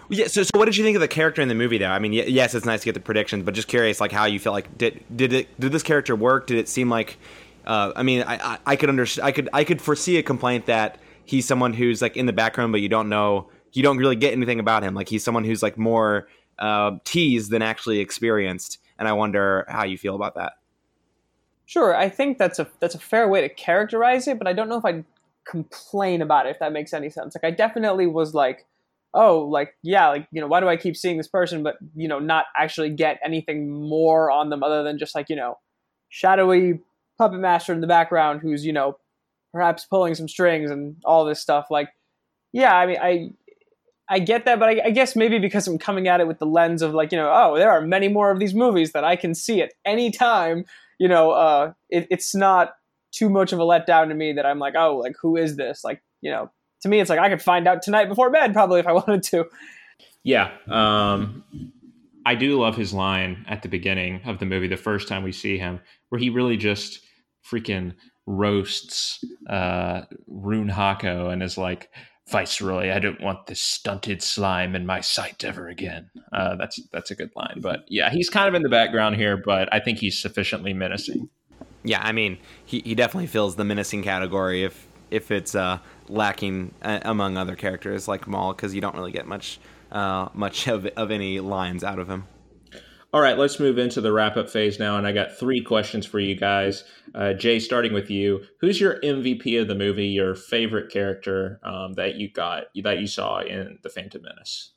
[0.08, 0.28] Yeah.
[0.28, 1.86] So, so what did you think of the character in the movie, though?
[1.88, 4.38] I mean, yes, it's nice to get the predictions, but just curious, like how you
[4.38, 6.46] felt like did did it did this character work?
[6.46, 7.18] Did it seem like?
[7.66, 9.26] Uh, I mean, I, I, I could understand.
[9.26, 12.70] I could I could foresee a complaint that he's someone who's like in the background,
[12.70, 14.94] but you don't know, you don't really get anything about him.
[14.94, 16.28] Like he's someone who's like more
[16.62, 18.78] uh, teased than actually experienced.
[18.98, 20.52] And I wonder how you feel about that.
[21.66, 24.68] Sure, I think that's a that's a fair way to characterize it, but I don't
[24.68, 25.04] know if I'd
[25.44, 27.34] complain about it if that makes any sense.
[27.34, 28.66] Like I definitely was like,
[29.12, 32.06] oh, like yeah, like you know, why do I keep seeing this person, but you
[32.06, 35.58] know, not actually get anything more on them other than just like you know,
[36.10, 36.80] shadowy
[37.18, 38.98] puppet master in the background who's you know
[39.52, 41.68] perhaps pulling some strings and all this stuff.
[41.70, 41.88] Like,
[42.52, 43.30] yeah, I mean, I
[44.12, 46.44] I get that, but I, I, guess maybe because I'm coming at it with the
[46.44, 49.16] lens of like, you know, oh, there are many more of these movies that I
[49.16, 50.66] can see at any time.
[50.98, 52.74] You know, uh, it, it's not
[53.10, 55.82] too much of a letdown to me that I'm like, oh, like who is this?
[55.82, 56.50] Like, you know,
[56.82, 59.22] to me, it's like I could find out tonight before bed probably if I wanted
[59.24, 59.46] to.
[60.24, 61.42] Yeah, um,
[62.26, 65.32] I do love his line at the beginning of the movie, the first time we
[65.32, 67.00] see him, where he really just
[67.50, 67.94] freaking
[68.26, 71.88] roasts uh, Rune Haako and is like,
[72.28, 76.10] Viceroy, I don't want this stunted slime in my sight ever again.
[76.32, 79.36] Uh, that's that's a good line, but yeah, he's kind of in the background here,
[79.36, 81.28] but I think he's sufficiently menacing.
[81.84, 86.72] Yeah, I mean, he, he definitely fills the menacing category if if it's uh, lacking
[86.82, 89.58] uh, among other characters like Maul, because you don't really get much
[89.90, 92.24] uh, much of of any lines out of him.
[93.14, 94.96] All right, let's move into the wrap up phase now.
[94.96, 96.84] And I got three questions for you guys.
[97.14, 100.06] Uh, Jay, starting with you, who's your MVP of the movie?
[100.06, 104.72] Your favorite character um, that you got that you saw in the Phantom Menace?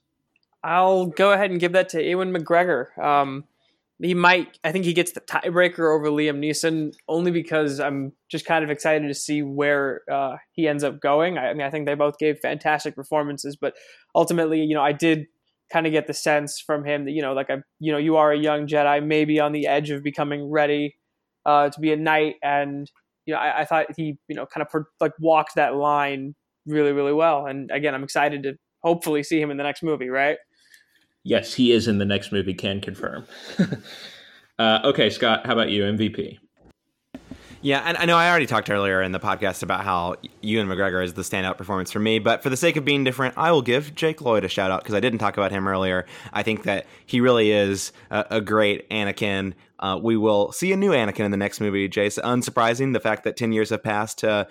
[0.65, 2.97] I'll go ahead and give that to Ewan McGregor.
[2.97, 3.45] Um,
[4.01, 8.45] he might, I think he gets the tiebreaker over Liam Neeson only because I'm just
[8.45, 11.38] kind of excited to see where uh, he ends up going.
[11.38, 13.75] I, I mean, I think they both gave fantastic performances, but
[14.13, 15.27] ultimately, you know, I did
[15.72, 18.18] kind of get the sense from him that you know like I you know you
[18.18, 20.95] are a young Jedi maybe on the edge of becoming ready
[21.45, 22.36] uh, to be a knight.
[22.43, 22.89] And
[23.26, 26.36] you know I, I thought he you know kind of per, like walked that line
[26.66, 27.45] really really well.
[27.45, 28.53] And again I'm excited to
[28.84, 30.38] hopefully see him in the next movie right?
[31.24, 33.26] Yes he is in the next movie can confirm.
[34.57, 35.84] Uh, okay Scott how about you?
[35.84, 36.38] MVP
[37.66, 41.03] yeah, and I know I already talked earlier in the podcast about how Ewan McGregor
[41.03, 43.63] is the standout performance for me, but for the sake of being different, I will
[43.63, 46.05] give Jake Lloyd a shout out because I didn't talk about him earlier.
[46.32, 49.53] I think that he really is a, a great Anakin.
[49.80, 52.22] Uh, we will see a new Anakin in the next movie, Jace.
[52.22, 54.45] Unsurprising, the fact that 10 years have passed uh,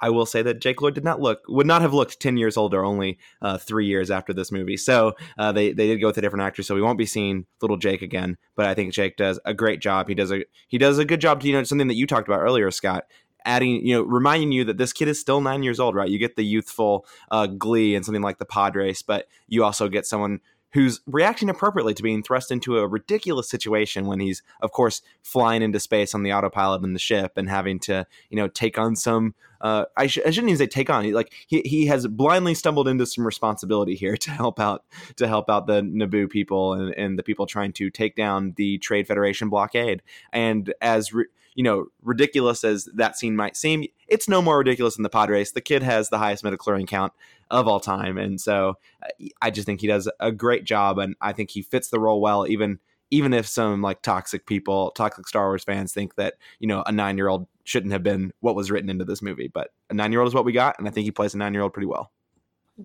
[0.00, 2.56] I will say that Jake Lloyd did not look would not have looked ten years
[2.56, 4.76] older only uh, three years after this movie.
[4.76, 7.46] So uh, they they did go with a different actor, so we won't be seeing
[7.60, 8.36] little Jake again.
[8.56, 10.08] But I think Jake does a great job.
[10.08, 11.40] He does a he does a good job.
[11.40, 13.04] To, you know something that you talked about earlier, Scott.
[13.44, 16.10] Adding, you know, reminding you that this kid is still nine years old, right?
[16.10, 19.88] You get the youthful uh, glee and something like the pod race, but you also
[19.88, 20.40] get someone
[20.72, 25.62] who's reacting appropriately to being thrust into a ridiculous situation when he's, of course, flying
[25.62, 28.94] into space on the autopilot in the ship and having to, you know, take on
[28.96, 29.34] some.
[29.60, 31.10] Uh, I, sh- I, shouldn't even say take on.
[31.12, 34.84] Like he he has blindly stumbled into some responsibility here to help out
[35.16, 38.78] to help out the Naboo people and, and the people trying to take down the
[38.78, 40.02] Trade Federation blockade.
[40.32, 41.26] And as re-
[41.58, 45.28] you know, ridiculous as that scene might seem, it's no more ridiculous than the pod
[45.28, 45.50] race.
[45.50, 47.12] The kid has the highest midichlorian count
[47.50, 48.16] of all time.
[48.16, 51.62] And so uh, I just think he does a great job, and I think he
[51.62, 52.78] fits the role well, even
[53.10, 56.92] even if some like toxic people, toxic Star Wars fans think that you know a
[56.92, 59.48] nine year old shouldn't have been what was written into this movie.
[59.52, 61.38] But a nine year old is what we got, and I think he plays a
[61.38, 62.12] nine year old pretty well.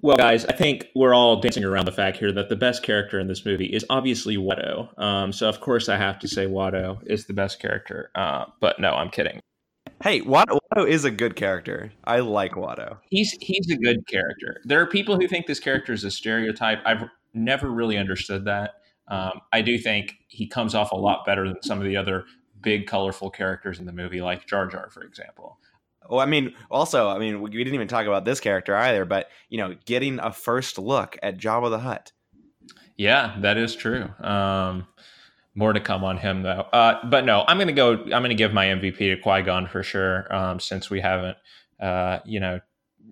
[0.01, 3.19] Well, guys, I think we're all dancing around the fact here that the best character
[3.19, 4.97] in this movie is obviously Watto.
[4.99, 8.09] Um, so, of course, I have to say Watto is the best character.
[8.15, 9.39] Uh, but no, I'm kidding.
[10.01, 11.93] Hey, Watto, Watto is a good character.
[12.05, 12.97] I like Watto.
[13.09, 14.61] He's he's a good character.
[14.65, 16.79] There are people who think this character is a stereotype.
[16.85, 18.71] I've never really understood that.
[19.07, 22.25] Um, I do think he comes off a lot better than some of the other
[22.61, 25.59] big, colorful characters in the movie, like Jar Jar, for example.
[26.09, 29.29] Well, I mean, also, I mean, we didn't even talk about this character either, but
[29.49, 32.11] you know, getting a first look at Jabba the Hutt.
[32.97, 34.09] Yeah, that is true.
[34.19, 34.87] Um,
[35.55, 36.67] more to come on him though.
[36.73, 37.93] Uh, but no, I'm gonna go.
[37.93, 40.33] I'm gonna give my MVP to Qui Gon for sure.
[40.33, 41.37] Um, since we haven't,
[41.79, 42.59] uh, you know,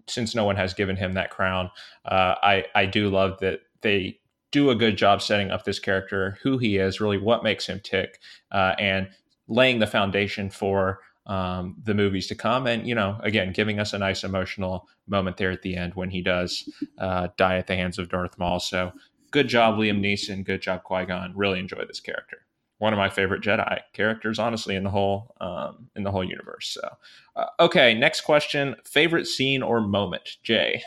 [0.07, 1.69] since no one has given him that crown,
[2.05, 4.19] uh, I I do love that they
[4.51, 7.79] do a good job setting up this character, who he is, really what makes him
[7.81, 8.19] tick,
[8.51, 9.09] uh, and
[9.47, 12.67] laying the foundation for um, the movies to come.
[12.67, 16.09] And you know, again, giving us a nice emotional moment there at the end when
[16.09, 18.59] he does uh, die at the hands of Darth Maul.
[18.59, 18.91] So
[19.31, 20.43] good job, Liam Neeson.
[20.43, 21.33] Good job, Qui Gon.
[21.35, 22.37] Really enjoy this character.
[22.79, 26.67] One of my favorite Jedi characters, honestly, in the whole um, in the whole universe.
[26.69, 26.89] So,
[27.35, 30.83] uh, okay, next question: favorite scene or moment, Jay?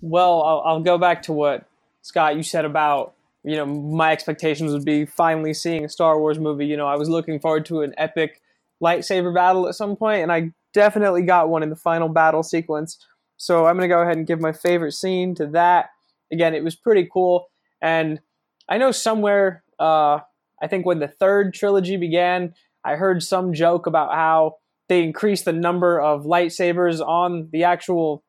[0.00, 1.66] Well, I'll, I'll go back to what
[2.02, 3.14] Scott you said about
[3.44, 6.66] you know my expectations would be finally seeing a Star Wars movie.
[6.66, 8.42] You know, I was looking forward to an epic
[8.82, 13.04] lightsaber battle at some point, and I definitely got one in the final battle sequence.
[13.36, 15.86] So I'm going to go ahead and give my favorite scene to that.
[16.32, 17.46] Again, it was pretty cool.
[17.82, 18.20] And
[18.68, 20.18] I know somewhere, uh,
[20.62, 22.54] I think when the third trilogy began,
[22.84, 24.56] I heard some joke about how
[24.88, 28.24] they increased the number of lightsabers on the actual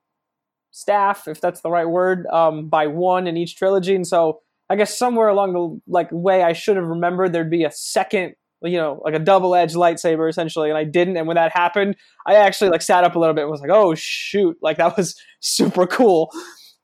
[0.72, 3.96] staff, if that's the right word, um, by one in each trilogy.
[3.96, 4.40] And so
[4.70, 8.36] I guess somewhere along the like way I should have remembered there'd be a second
[8.64, 11.18] you know, like a double edged lightsaber essentially, and I didn't.
[11.18, 11.96] And when that happened,
[12.26, 14.98] I actually like sat up a little bit and was like, oh shoot, like that
[14.98, 16.32] was super cool.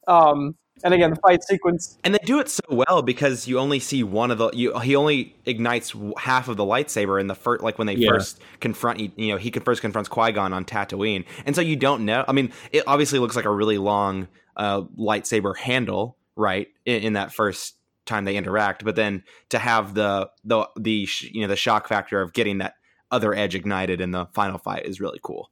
[0.07, 1.97] Um, and again, the fight sequence.
[2.03, 4.51] And they do it so well because you only see one of the.
[4.51, 8.09] You, he only ignites half of the lightsaber in the first, like when they yeah.
[8.09, 8.99] first confront.
[8.99, 12.23] You know, he first confronts Qui Gon on Tatooine, and so you don't know.
[12.27, 16.67] I mean, it obviously looks like a really long uh, lightsaber handle, right?
[16.85, 17.75] In, in, that first
[18.07, 22.21] time they interact, but then to have the the the you know the shock factor
[22.21, 22.75] of getting that
[23.11, 25.51] other edge ignited in the final fight is really cool.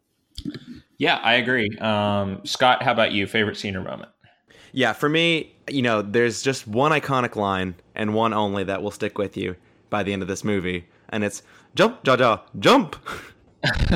[0.97, 1.69] Yeah, I agree.
[1.79, 3.27] Um, Scott, how about you?
[3.27, 4.11] Favorite scene or moment?
[4.71, 8.91] Yeah, for me, you know, there's just one iconic line and one only that will
[8.91, 9.55] stick with you
[9.89, 11.43] by the end of this movie, and it's
[11.75, 12.95] "Jump, Jar Jar, jump."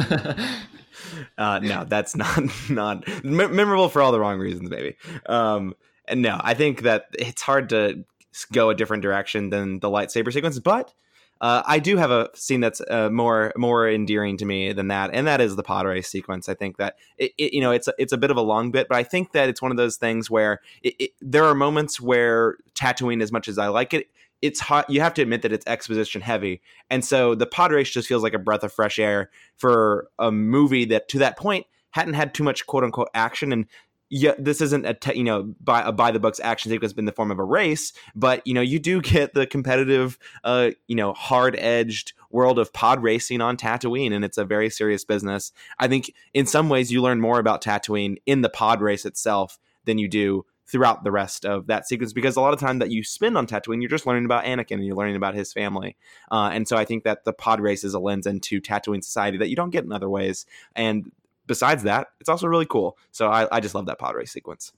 [1.38, 4.96] uh, no, that's not not memorable for all the wrong reasons, maybe.
[5.26, 5.76] Um,
[6.08, 8.04] and no, I think that it's hard to
[8.52, 10.94] go a different direction than the lightsaber sequence, but
[11.42, 15.12] uh, I do have a scene that's uh, more more endearing to me than that,
[15.14, 16.50] and that is the pod race sequence.
[16.50, 18.72] I think that it, it, you know it's a, it's a bit of a long
[18.72, 22.02] bit, but I think that it's one of those things where it, there are moments
[22.02, 24.08] where Tatooine, as much as I like it,
[24.42, 24.90] it's hot.
[24.90, 28.22] You have to admit that it's exposition heavy, and so the pod race just feels
[28.22, 32.34] like a breath of fresh air for a movie that to that point hadn't had
[32.34, 33.66] too much quote unquote action and
[34.10, 37.06] yeah, this isn't a te- you know by a by the books action sequence in
[37.06, 40.96] the form of a race, but you know you do get the competitive, uh, you
[40.96, 45.52] know, hard edged world of pod racing on Tatooine, and it's a very serious business.
[45.78, 49.60] I think in some ways you learn more about Tatooine in the pod race itself
[49.86, 52.92] than you do throughout the rest of that sequence because a lot of time that
[52.92, 55.98] you spend on Tatooine, you're just learning about Anakin and you're learning about his family.
[56.32, 59.40] Uh, and so I think that the pod race is a lens into Tatooine society
[59.40, 60.46] that you don't get in other ways.
[60.76, 61.12] And
[61.50, 62.98] besides that, it's also really cool.
[63.12, 64.72] So I, I just love that pod race sequence.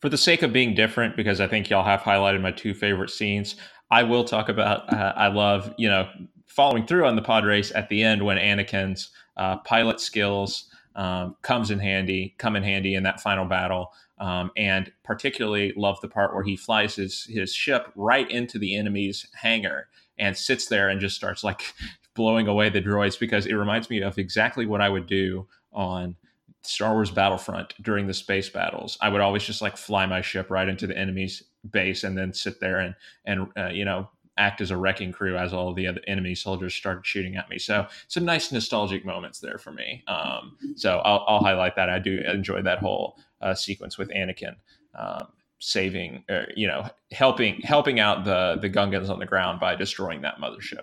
[0.00, 3.10] For the sake of being different, because I think y'all have highlighted my two favorite
[3.10, 3.56] scenes,
[3.90, 4.90] I will talk about.
[4.90, 6.08] Uh, I love you know
[6.46, 11.36] following through on the pod race at the end when Anakin's uh, pilot skills um,
[11.42, 13.92] comes in handy, come in handy in that final battle.
[14.18, 18.76] Um, and particularly love the part where he flies his his ship right into the
[18.76, 21.74] enemy's hangar and sits there and just starts like
[22.14, 26.16] blowing away the droids because it reminds me of exactly what I would do on
[26.62, 28.96] Star Wars Battlefront during the space battles.
[29.00, 32.32] I would always just like fly my ship right into the enemy's base and then
[32.32, 32.94] sit there and
[33.24, 36.74] and uh, you know act as a wrecking crew as all the other enemy soldiers
[36.74, 37.58] started shooting at me.
[37.58, 40.02] So some nice nostalgic moments there for me.
[40.08, 41.88] Um, so I'll, I'll, highlight that.
[41.88, 44.56] I do enjoy that whole uh, sequence with Anakin.
[44.96, 45.28] Um,
[45.60, 50.20] saving uh, you know helping helping out the the gungans on the ground by destroying
[50.20, 50.82] that mothership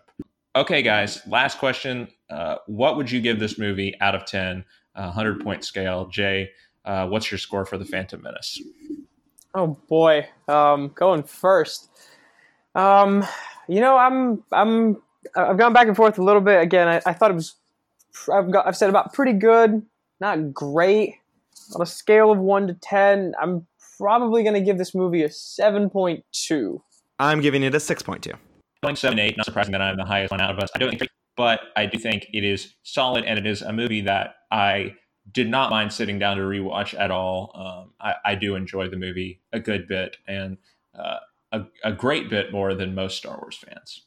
[0.56, 5.42] okay guys last question uh, what would you give this movie out of 10 100
[5.42, 6.08] point scale.
[6.08, 6.50] Jay,
[6.86, 8.62] uh, what's your score for the Phantom Menace?
[9.54, 11.89] Oh boy, um, going first.
[12.76, 13.26] Um,
[13.68, 15.02] you know, I'm I'm
[15.36, 16.62] I've gone back and forth a little bit.
[16.62, 17.56] Again, I, I thought it was
[18.32, 19.82] I've got I've said about pretty good,
[20.20, 21.16] not great.
[21.76, 23.68] On a scale of one to ten, I'm
[23.98, 26.82] probably going to give this movie a seven point two.
[27.20, 28.34] I'm giving it a six point two.
[28.82, 29.38] Point seven eight.
[29.38, 30.70] Not surprising that I'm the highest one out of us.
[30.76, 31.12] I don't think
[31.42, 34.94] but I do think it is solid and it is a movie that I
[35.32, 37.52] did not mind sitting down to rewatch at all.
[37.56, 40.60] Um, I, I, do enjoy the movie a good bit and
[40.94, 41.18] uh,
[41.52, 44.04] a, a great bit more than most Star Wars fans.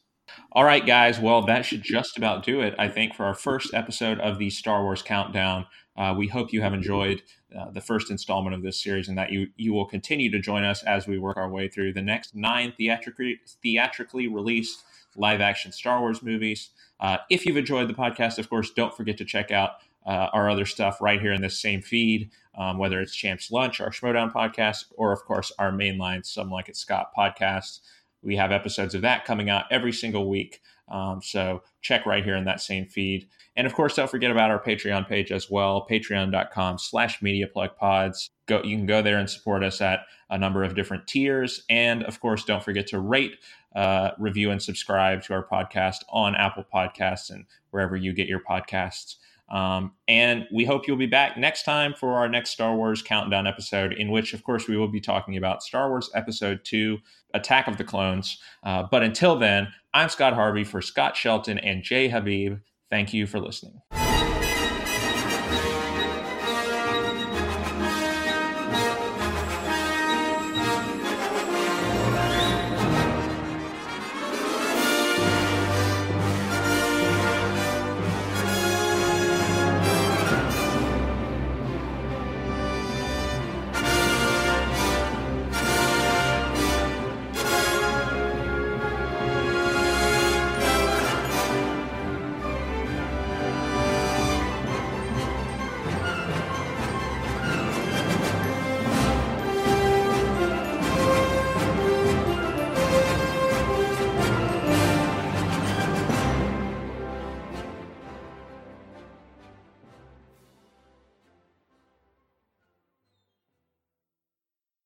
[0.52, 1.18] All right, guys.
[1.18, 4.50] Well, that should just about do it, I think, for our first episode of the
[4.50, 5.66] Star Wars Countdown.
[5.96, 7.20] Uh, we hope you have enjoyed
[7.58, 10.62] uh, the first installment of this series and that you, you will continue to join
[10.62, 14.84] us as we work our way through the next nine theatrically, theatrically released
[15.16, 16.70] live action Star Wars movies.
[17.00, 19.72] Uh, if you've enjoyed the podcast, of course, don't forget to check out
[20.06, 23.80] uh, our other stuff right here in this same feed, um, whether it's Champs Lunch,
[23.80, 27.80] our Schmoedown podcast, or of course our mainline Some Like It Scott podcast.
[28.22, 30.60] We have episodes of that coming out every single week.
[30.88, 33.28] Um, so check right here in that same feed.
[33.56, 38.28] And of course, don't forget about our Patreon page as well, patreon.com slash mediaplugpods.
[38.46, 41.64] Go, you can go there and support us at a number of different tiers.
[41.70, 43.36] And of course, don't forget to rate,
[43.74, 48.40] uh, review, and subscribe to our podcast on Apple Podcasts and wherever you get your
[48.40, 49.16] podcasts.
[49.50, 53.46] Um, and we hope you'll be back next time for our next Star Wars Countdown
[53.46, 56.98] episode, in which, of course, we will be talking about Star Wars Episode 2
[57.34, 58.38] Attack of the Clones.
[58.62, 62.58] Uh, but until then, I'm Scott Harvey for Scott Shelton and Jay Habib.
[62.90, 63.80] Thank you for listening.